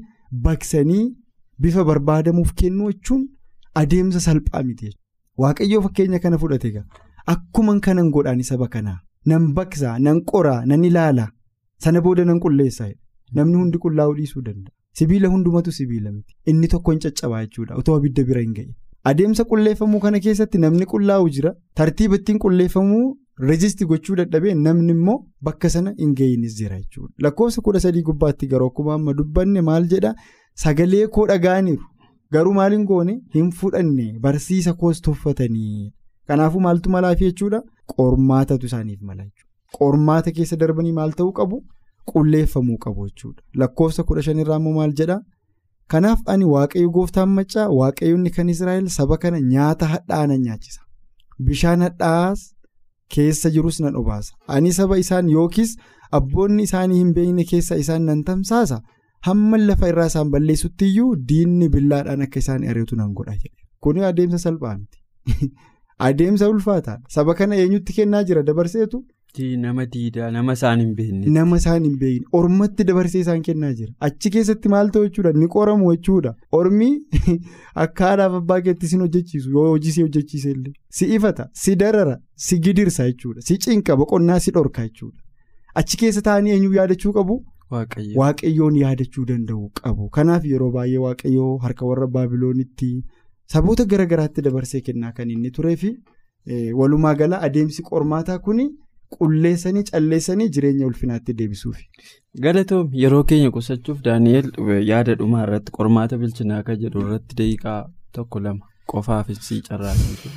baqsanii 0.49 1.05
bifa 1.59 1.85
barbaadamuuf 1.91 2.53
kennuu 2.63 2.91
jechuun 2.93 3.23
adeemsa 3.85 4.21
salphaa 4.27 4.63
miti. 4.69 4.93
Waaqayyoo 5.39 5.83
fakkeenya 5.87 6.19
kana 6.27 6.39
fudhate 6.45 6.69
egaa 6.69 6.85
akkuma 7.37 7.79
kanan 7.81 8.11
godhaan 8.15 8.43
saba 8.51 8.69
kanaa 8.77 8.99
nan 9.33 9.49
baqsaa 9.57 9.97
nan 10.07 10.21
qoraa 10.31 10.61
nan 10.67 10.85
ilaalaa 10.91 11.29
sana 11.85 12.01
booda 12.05 12.25
nan 12.31 12.41
qulleessaa 12.45 12.93
namni 13.37 13.57
hundi 13.61 13.79
qullaa'uu 13.85 14.15
dhiisuu 14.19 14.43
danda'a. 14.49 14.73
Sibiila 15.01 15.29
hundumatu 15.29 15.73
sibiila 15.73 16.13
miti. 16.13 16.37
Inni 16.47 16.69
tokko 16.69 16.91
hin 16.93 17.01
caccabaa 17.07 17.43
jechuudha. 17.45 17.75
Otoo 17.83 17.97
abidda 17.97 18.25
bira 18.31 18.41
hin 18.41 18.55
ga'in. 18.59 18.75
Adeemsa 19.11 19.45
qulleeffamuu 19.51 20.01
kana 20.01 20.21
keessatti 20.27 20.59
namni 20.65 20.87
qullaa'u 20.93 21.29
jira. 21.37 21.55
Tartiiba 21.81 22.17
ittiin 22.21 22.39
qulleeffamuu 22.45 23.07
reejistii 23.49 23.87
gochuu 23.93 24.17
dadhabee 24.21 24.55
namni 24.67 24.93
immoo 24.97 25.17
bakka 25.49 25.71
sana 25.77 25.95
hin 26.03 26.13
ga'iinis 26.21 26.57
jira 26.59 26.79
jechuudha. 26.83 27.13
Lakkoofsa 27.27 27.63
kudha 27.69 27.81
sadii 27.87 28.03
gubbaatti 28.11 28.47
garuu 28.53 28.69
akkuma 28.73 28.95
amma 28.99 29.15
dubbanne 29.23 29.61
maal 29.71 29.89
jedhaa 29.95 30.15
sagalee 30.65 31.07
koo 31.17 31.27
dhaga'aniiru. 31.33 31.83
Garuu 32.33 32.53
maal 32.61 32.73
hin 32.77 32.85
goone 32.93 33.19
hin 33.35 33.51
fudhanne 33.61 34.07
barsiisa 34.27 34.73
koos 34.83 35.01
tuffatanii. 35.09 35.93
Kanaafuu 36.29 36.61
maaltu 36.67 36.91
malaafi 36.91 37.25
jechuudha? 37.31 37.63
Qormaatatu 37.97 38.67
isaaniif 38.67 39.01
mala 39.01 39.25
jechuudha. 39.25 39.51
Qormaata 39.79 40.31
keessa 40.39 40.57
darbanii 40.61 40.93
maal 41.01 41.13
ta'uu 41.19 41.33
qabu? 41.41 41.65
Qulleeffamuu 42.11 42.79
qabu 42.85 43.09
jechuudha. 43.09 43.43
Lakkoofsa 43.63 44.03
kudha 44.09 44.23
shanirraa 44.29 44.59
immoo 44.63 44.75
maal 44.79 44.95
jedhaa? 45.01 45.21
Kanaaf 45.93 46.21
ani 46.35 46.45
waaqayyo 46.55 46.91
gooftaan 46.97 47.29
maccaa 47.39 47.69
waaqayyoonni 47.79 48.31
kan 48.37 48.49
Israa'el 48.55 48.89
saba 48.97 49.19
kana 49.25 49.41
nyaata 49.53 49.91
hadhaa'aa 49.95 50.39
nyaachisa. 50.47 50.81
Bishaan 51.49 51.85
hadhaa'aas 51.87 52.45
keessa 53.15 53.51
jirus 53.57 53.81
nan 53.85 53.97
obaasa. 54.03 54.35
Ani 54.49 54.73
saba 54.79 54.99
isaan 55.05 55.29
yookiis 55.37 55.77
abboonni 56.19 56.69
isaanii 56.69 56.99
hin 57.03 57.13
beekne 57.19 57.45
keessa 57.51 57.81
isaan 57.85 58.09
nan 58.11 58.25
tamsaasa. 58.31 58.81
Hamma 59.27 59.59
lafa 59.67 59.91
irraa 59.93 60.07
isaan 60.13 60.31
balleessutti 60.31 60.89
iyyuu 60.93 61.11
diinni 61.29 61.69
billaadhaan 61.75 62.25
akka 62.27 62.43
isaan 62.45 62.65
ari'atu 62.73 62.97
nan 63.03 63.13
godha. 63.19 63.37
Kuni 63.81 64.05
adeemsa 64.11 64.39
salphaa 64.47 64.77
miti. 64.79 64.99
Adeemsa 66.07 66.49
ulfaataadha. 66.53 67.03
Saba 67.15 67.35
kana 67.35 67.57
eenyutti 67.65 67.93
kennaa 67.99 68.23
jira 68.29 68.43
dabarseetu. 68.49 69.05
Nama 69.39 69.87
diidaa 69.87 70.31
nama 70.31 70.53
isaan 70.53 70.81
hin 70.81 70.95
beekne. 70.97 71.31
Nama 71.35 71.57
isaan 71.57 71.85
hin 71.85 71.95
beekne. 72.01 72.27
Ormatti 72.33 72.85
dabarsee 72.89 73.21
isaan 73.21 73.43
kennaa 73.43 73.71
jira. 73.79 73.93
Achi 74.09 74.31
keessatti 74.31 74.69
maal 74.69 74.91
ta'u 74.97 75.07
jechuudha 75.07 75.33
ni 75.33 75.49
qoramu 75.55 75.93
jechuudha 75.95 76.35
ormi 76.59 76.89
akka 77.85 78.11
haadhaaf 78.11 78.35
abbaa 78.41 78.61
keetti 78.67 78.91
sin 78.91 79.01
hojjechiisu. 79.05 79.51
Yoo 79.55 79.71
hojii 79.71 79.93
si 79.93 80.03
hojjechiise 80.03 80.51
illee. 80.51 80.73
Si 80.99 81.09
ifata 81.15 81.49
si 81.63 81.77
darara 81.85 82.19
si 82.37 82.59
gidirsa 82.67 83.09
jechuudha. 83.09 83.41
Si 83.41 83.57
cinqa 83.67 83.97
boqonnaa 83.97 84.39
si 84.39 84.55
dhorka 84.59 84.85
jechuudha. 84.89 85.19
Achi 85.75 85.97
keessa 86.05 86.23
taa'anii 86.29 86.53
eenyuu 86.59 86.75
yaadachuu 86.75 87.13
qabu. 87.19 87.39
Waaqayyoon 87.73 88.77
yaadachuu 88.83 89.25
danda'u 89.33 89.71
qabu. 89.83 90.11
Kanaaf 90.19 90.45
yeroo 90.53 90.71
baay'ee 90.77 91.01
waaqayyoo 91.07 91.51
harka 91.65 91.87
warra 91.87 92.07
baabiloonitti 92.19 92.93
saboota 93.55 93.89
garaagaraatti 93.95 94.45
dabarsee 94.51 94.85
kennaa 94.91 95.13
kan 95.17 95.31
inni 95.31 95.51
turee 95.59 95.77
fi 95.85 95.97
walumaa 96.83 97.15
gala 97.15 97.41
adeemsi 97.49 97.83
qormaataa 97.91 98.39
kuni. 98.39 98.71
Qulleessanii 99.17 99.85
calleessanii 99.91 100.49
jireenya 100.57 100.87
ulfinaatti 100.91 101.35
deebisuufi. 101.39 101.85
Galatoom 102.45 102.91
yeroo 103.05 103.23
keenya 103.31 103.51
qusachuuf 103.57 104.03
Daani'eel 104.09 104.51
yaada 104.91 105.15
dhumaa 105.23 105.43
irratti 105.47 105.73
qormaata 105.79 106.19
bilchinaa 106.25 106.59
akka 106.65 106.77
jedhu 106.83 107.07
irratti 107.07 107.39
daqiiqaa 107.41 107.79
tokko 108.19 108.41
lama 108.47 108.67
qofaaf 108.93 109.33
si 109.49 109.61
carraaqee. 109.69 110.33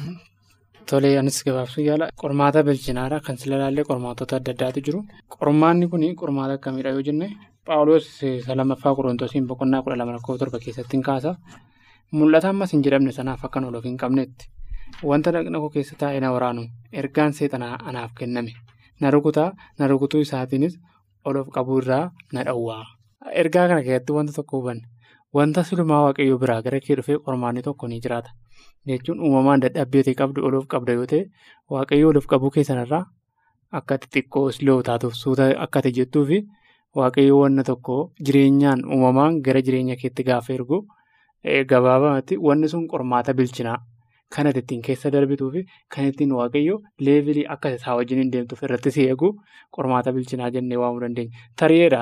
Tolee 0.90 1.18
anis 1.20 1.38
gabaabsuu 1.46 1.84
yaala 1.90 2.10
qormaata 2.24 2.64
bilchinaadha 2.68 3.20
kan 3.28 3.38
sila 3.44 3.56
ilaallee 3.60 3.86
qormaatota 3.92 4.40
adda 4.40 4.52
addaatu 4.56 4.84
jiru. 4.88 5.00
Qormaanni 5.38 5.90
kun 5.94 6.04
qormaata 6.22 6.58
akkamiidha 6.60 6.90
yoo 6.98 7.06
jenne 7.10 7.30
Paawuloos 7.66 8.10
lammaffaa 8.60 8.96
Qorontosiin 8.98 9.48
boqonnaa 9.52 9.82
kudha 9.86 9.96
lama 10.02 10.12
lakkoofsa 10.16 10.46
torba 10.46 10.60
keessatti 10.66 10.98
hin 10.98 11.04
kaasa. 11.08 11.32
Mul'ata 12.18 12.50
ammas 12.54 12.74
hin 12.74 12.84
jedhamne 12.86 13.12
sanaaf 13.18 13.46
akka 13.48 13.60
nuuf 13.62 13.86
hin 13.90 13.98
qabnetti. 14.04 14.46
Wanta 15.04 15.32
dhaqna 15.32 15.60
koo 15.60 15.70
keessa 15.76 15.96
taa'ee 16.02 16.20
na 16.24 16.32
waraanu 16.36 16.64
ergaan 17.02 17.34
seexanaa 17.38 17.78
anaaf 17.90 18.12
kenname 18.20 18.54
na 19.02 19.12
rukutaa 19.16 19.50
na 19.80 19.88
rukutuu 19.92 20.22
isaatiinis 20.26 20.76
ol 21.26 21.38
of 21.42 21.48
qabuu 21.56 21.78
irraa 21.82 22.12
na 22.34 22.44
dhowwaa. 22.48 22.84
Ergaa 23.42 23.68
kana 23.70 23.84
keessatti 23.88 24.14
wanta 24.18 24.34
tokko 24.38 24.58
hubanne 24.62 24.84
wanta 25.38 25.64
silumaa 25.70 26.02
waaqayyoo 26.06 26.38
biraa 26.44 26.62
gara 26.66 26.80
kee 26.86 26.96
dhufee 27.00 27.18
qormaanni 27.26 27.62
tokko 27.68 27.88
ni 27.88 28.00
jiraata. 28.06 28.32
Jechuun 28.88 29.20
uumamaan 29.20 29.62
dadhabbii 29.66 30.04
ta'e 30.08 30.16
qabdu 30.22 30.46
ol 30.48 30.56
of 30.60 30.68
qabda 30.74 30.94
yoo 31.00 31.06
ta'e 31.14 31.22
waaqayyoo 31.76 32.10
ol 32.14 32.18
of 32.22 32.28
qabuu 32.34 32.52
keessanirraa 32.58 33.04
akka 33.80 33.98
xixiqqoo 34.04 34.46
siloo 34.58 34.82
taatuuf 34.90 35.14
suuta 35.24 35.50
akka 35.66 35.80
ati 35.84 35.92
jettuu 35.98 36.26
fi 36.30 36.38
waaqayyoo 37.00 37.42
wanna 37.44 37.64
tokko 37.72 37.98
jireenyaan 38.26 38.86
uumamaan 38.96 39.42
gara 39.48 39.62
jireenya 39.68 39.96
keetti 40.04 40.24
gaafa 40.30 40.54
ergu 40.58 40.80
gabaabamatti 41.72 42.38
wanni 42.48 42.68
sun 42.74 42.88
qormaata 42.94 43.34
bilchinaa. 43.34 43.78
Kan 44.34 44.48
ati 44.50 44.60
ittiin 44.64 44.82
keessa 44.86 45.12
darbituu 45.14 45.50
fi 45.54 45.62
kan 45.96 46.06
ittiin 46.12 46.32
waaqayyo 46.38 46.80
leevilii 47.08 47.46
akka 47.56 47.70
isaa 47.78 47.96
wajjin 48.00 48.20
hin 48.24 48.32
deemtuuf 48.34 48.64
irratti 48.68 48.92
si 48.96 49.06
eegu 49.10 49.30
qormaata 49.78 50.14
bilchinaa 50.16 50.50
jennee 50.56 50.78
waamuu 50.84 51.02
dandeenya. 51.04 51.44
Tari'eedha 51.62 52.00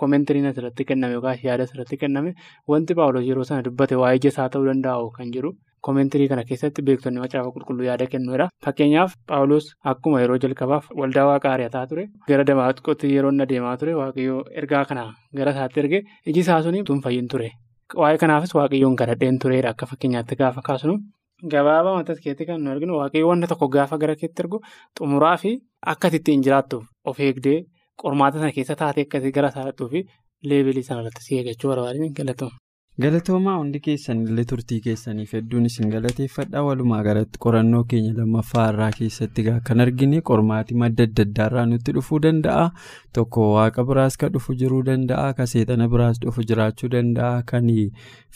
koomentiiriin 0.00 0.46
asirratti 0.50 0.84
kenname 0.88 1.12
yookaan 1.18 1.38
yaada 1.44 1.64
asirratti 1.68 1.96
kenname 2.02 2.32
wanti 2.72 2.94
Paawuloos 3.00 3.26
yeroo 3.28 3.44
sana 3.50 3.62
dubbate 3.68 3.96
waa'ee 4.02 4.16
ija 4.20 4.28
isaa 4.34 4.48
ta'uu 4.54 4.66
danda'u 4.70 5.10
kan 5.18 5.30
jiru 5.36 5.52
koomentiirii 5.88 6.28
kana 6.32 6.44
keessatti 6.50 6.82
beektonni 6.88 7.20
macaafa 7.24 7.52
qulqulluu 7.56 7.86
yaada 7.88 8.06
kennuudha. 8.14 8.48
Fakkeenyaaf 8.64 9.12
Paawuloos 9.32 9.68
akkuma 9.92 10.20
yeroo 10.24 10.38
jalqabaaf 10.44 10.88
waldaa 11.02 11.26
waaqa 11.30 11.52
ari'ataa 11.56 11.86
ture 11.92 12.06
gara 12.28 12.44
Damaasqootti 12.52 13.12
yeroo 13.16 13.30
inni 13.34 13.42
adeemaa 13.46 13.76
ture 13.82 13.94
waaqayyo 14.00 14.40
ergaa 14.62 14.84
kana 14.92 15.04
gara 15.40 15.52
isaatti 15.56 15.80
erge 15.84 16.00
iji 16.32 16.40
isaa 16.46 16.62
suni 16.68 16.82
tun 16.90 17.00
fayyin 17.08 17.28
ture. 17.34 17.50
Waa'ee 18.02 18.18
kanaafis 18.24 18.54
waaqayyoon 18.60 18.96
kadhadheen 19.02 19.38
tureedha 19.44 19.70
akka 19.76 19.86
fakkeenyaatti 19.92 20.36
gaafa 20.42 20.62
kaasnu. 20.70 20.96
Gabaabaa 21.44 21.94
matas 21.98 22.20
keetti 22.24 22.46
kan 22.48 22.62
nu 22.64 22.70
arginu 22.72 22.94
waaqayyo 22.98 23.28
wanta 23.30 23.46
tokko 23.50 23.66
gaafa 23.74 23.96
gara 24.02 24.14
keetti 24.20 24.40
ergu 24.42 24.58
xumuraa 24.98 25.36
fi 25.42 25.50
akka 25.92 26.08
ittiin 26.18 26.42
jiraattuuf 26.46 26.84
of 27.12 27.20
eegdee 27.26 27.58
qormaata 28.02 28.40
sana 28.40 28.52
keessa 28.56 28.76
taatee 28.82 29.04
akkasii 29.06 29.32
gara 29.38 29.48
isaattuu 29.52 29.88
fi 29.94 30.00
leebilii 30.52 30.82
sanarratti 30.88 31.22
si 31.26 31.36
eeggachuu 31.40 31.68
barbaadanii 31.72 32.08
galatooma. 32.20 32.56
Galatoomaa 33.02 33.54
hundi 33.60 33.80
keessan 33.84 34.20
illee 34.26 34.44
turtii 34.50 34.76
keessaniif 34.84 35.32
hedduun 35.36 35.66
isin 35.70 35.90
galateeffadha 35.94 36.62
walumaa 36.66 37.00
galatti 37.06 37.40
qorannoo 37.46 37.82
keenya 37.90 38.12
lammaffaa 38.20 38.64
irraa 38.70 38.88
keessatti 38.98 39.44
kan 39.68 39.84
argine 39.84 40.20
qormaatii 40.30 40.78
madda 40.82 41.04
adda 41.08 41.26
addaarraa 41.28 41.66
nutti 41.72 41.92
dhufuu 41.98 42.20
danda'a. 42.26 42.62
Tokko 43.18 43.44
waaqa 43.56 43.84
biraas 43.90 44.16
kan 44.22 44.32
dhufu 44.32 44.56
jiruu 44.62 44.80
danda'a 44.86 45.34
kan 45.40 45.46
seexana 45.52 45.88
biraas 45.96 46.20
dhufu 46.24 46.46
jiraachuu 46.52 46.88
danda'a. 46.96 47.42
Kan 47.52 47.68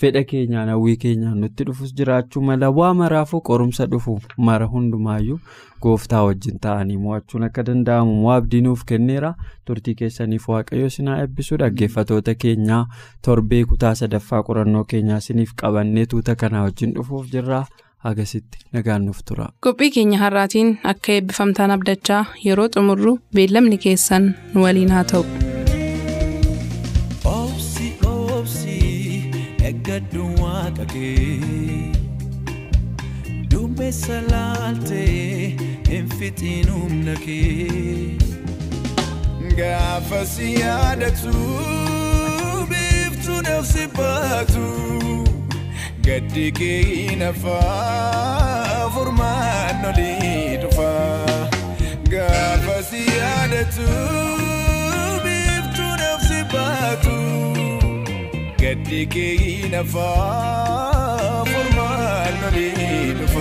fedha 0.02 0.24
keenyaan 0.34 0.68
hawwii 0.74 0.96
keenyaan 1.06 1.40
nutti 1.46 1.64
dhufus 1.70 1.94
jiraachuu 2.02 2.42
mala. 2.50 2.70
Waa 2.70 2.92
maraafuu 3.00 3.40
qorumsa 3.40 3.86
dhufu 3.86 4.18
mara 4.36 4.66
hundumaayyuu 4.74 5.40
gooftaa 5.80 6.22
wajjin 6.28 6.58
ta'anii 6.60 6.96
mo'achuun 7.06 7.44
akka 7.48 7.62
danda'amu 7.70 8.20
mo'aa 8.22 8.36
abdii 8.42 8.60
nuuf 8.68 8.84
kenneera? 8.92 9.32
Turtii 9.64 9.94
keessaniif 10.02 10.48
waaqayyo 10.52 10.90
sinaa 10.98 11.18
eebbisu 11.24 11.56
dhaggeeffatoota 11.64 12.34
keenyaa 12.44 12.84
torbee 13.24 13.64
kutaa 13.64 13.94
sadaffaa 13.94 14.42
qorannoo 14.50 14.84
keenyaa 14.94 15.18
isiniif 15.24 15.52
qabannee 15.62 16.06
tuuta 16.14 16.36
kanaa 16.44 16.62
wajjin 16.68 16.94
dhufuuf 16.98 17.26
jirra 17.34 17.60
agasitti 18.10 18.58
nagaan 18.72 19.04
nuuf 19.06 19.18
tura. 19.28 19.46
qophii 19.66 19.90
keenya 19.96 20.18
har'aatiin 20.24 20.70
akka 20.94 21.12
eebbifamtaan 21.18 21.70
abdachaa 21.76 22.24
yeroo 22.46 22.68
xumurru 22.76 23.18
beellamni 23.34 23.78
keessan 23.86 24.34
nu 24.54 24.62
waliin 24.66 24.90
haa 24.96 25.04
ta'u. 25.12 25.24
Duumessa 33.50 34.20
laaltee 34.30 35.56
hin 35.90 36.08
fixiin 36.18 36.68
humna 36.74 37.14
kee 37.24 38.16
gaafa 39.58 40.20
si 40.32 40.52
yaadatu 40.60 41.32
biiftuu 42.70 43.40
nafsi 43.48 43.86
baatu 44.40 45.24
gaddi 46.06 46.44
kee 46.58 47.16
nafaa 47.22 48.88
furmaan 48.94 49.82
olii 49.88 50.56
dhufa 50.62 50.88
gaafa 52.12 52.76
si 52.90 53.02
yaadatu 53.18 53.88
biiftuu 55.24 55.92
nafsi 56.02 56.40
baatu 56.54 57.16
gaddi 58.62 59.02
kee 59.16 59.68
nafaa 59.76 61.44
furmaan 61.52 62.44
olii 62.50 63.12
dhufa. 63.20 63.39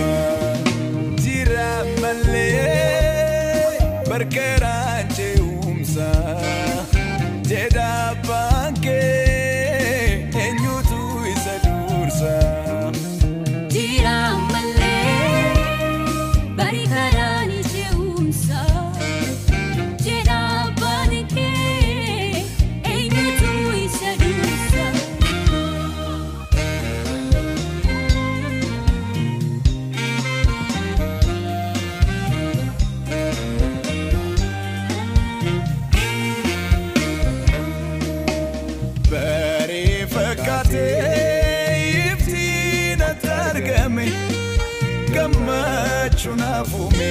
Hafuume 46.60 47.10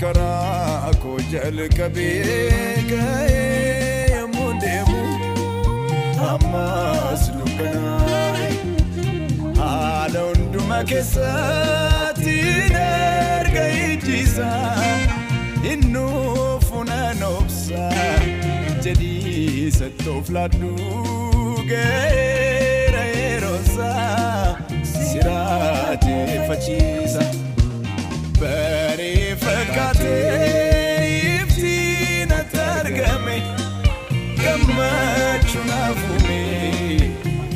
karaa 0.00 0.90
koo 1.02 1.18
jalqabee 1.32 2.42
ga'ee 2.90 4.10
yommuu 4.14 4.50
deemu 4.64 4.98
ammas 6.32 7.22
dukkanaa'e 7.36 8.48
haala 9.60 10.20
hundumaa 10.28 10.82
keessatti 10.92 12.36
erga 12.82 13.64
ijjiisa 13.86 14.50
innuu 15.72 16.60
funaan 16.68 17.20
obsa 17.32 17.84
jedhii 18.88 19.66
sattoof 19.80 20.26
laaddu 20.38 20.72
ga'eera 21.72 23.04
yeroonsa 23.16 23.90
siraateeffachiisa. 24.94 27.22
Baree 27.24 27.37
fakkaatee 29.98 31.42
iftiin 31.42 32.32
ati 32.32 32.58
argame 32.60 33.42
gammachuun 34.42 35.70
hafuume 35.70 36.40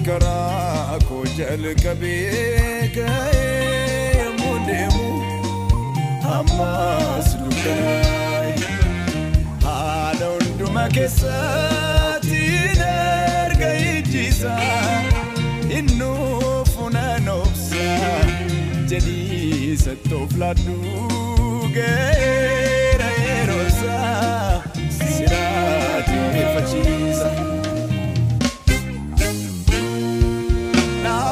karaa 0.06 0.98
koo 1.08 1.24
jalqabee 1.38 2.90
ga'ee 2.96 4.24
yommuu 4.24 4.58
deemu 4.66 5.08
ammas 6.36 7.28
dukkanaa'e 7.38 8.54
haala 9.64 10.26
hundumaa 10.34 10.88
keessatti 10.98 12.42
erga 12.88 13.70
ijjiisa 13.92 14.56
innuu 15.78 16.64
funaan 16.74 17.28
obsa 17.28 17.90
jedhii 19.72 19.84
sattoof 19.84 20.30
laaddu 20.40 20.74
ga'eera 21.76 23.08
yeroonsa 23.24 23.94
siraateeffachiisa. 24.96 27.30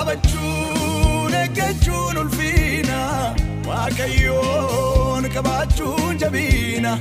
Dhaabachuun 0.00 1.34
eeggachuun 1.40 2.16
ulfiina 2.22 2.98
waaqayyoon 3.68 5.24
qabaachuun 5.36 6.14
jabiina 6.24 6.92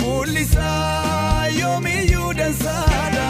fuulli 0.00 0.42
isaa 0.48 1.46
yoomiyyuu 1.60 2.30
dansaadha 2.40 3.28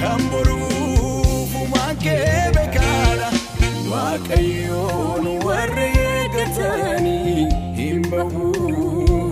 kan 0.00 0.22
boruuf 0.34 1.50
uumaan 1.62 1.96
kee 2.04 2.42
beekaadha 2.58 3.28
waaqayyoon 3.92 5.26
warri 5.46 5.85
eeggatanii 6.56 7.46
hin 7.78 8.02
bahu 8.10 8.52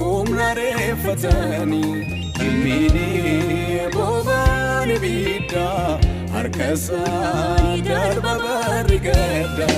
humna 0.00 0.48
reeffatanii 0.58 1.92
hin 2.40 2.54
miidhee 2.64 3.88
boobaan 3.94 4.90
ibiddaa 4.96 5.98
harka 6.34 6.68
isaanii 6.76 7.80
darba 7.88 8.34
barri 8.44 8.98
gadda. 9.06 9.68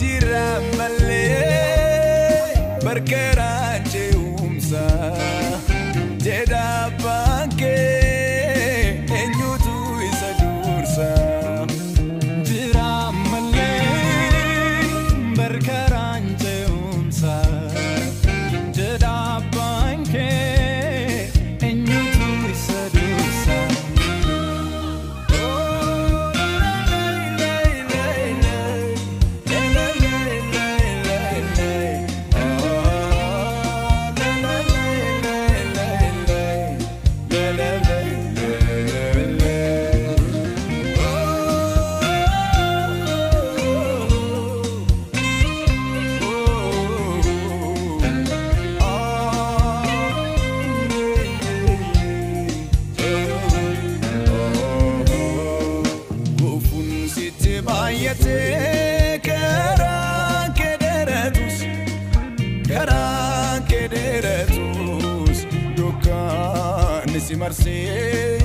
Jira 0.00 0.46
malee 0.78 2.54
barkeeraan 2.84 3.41
dukkaanni 67.42 68.41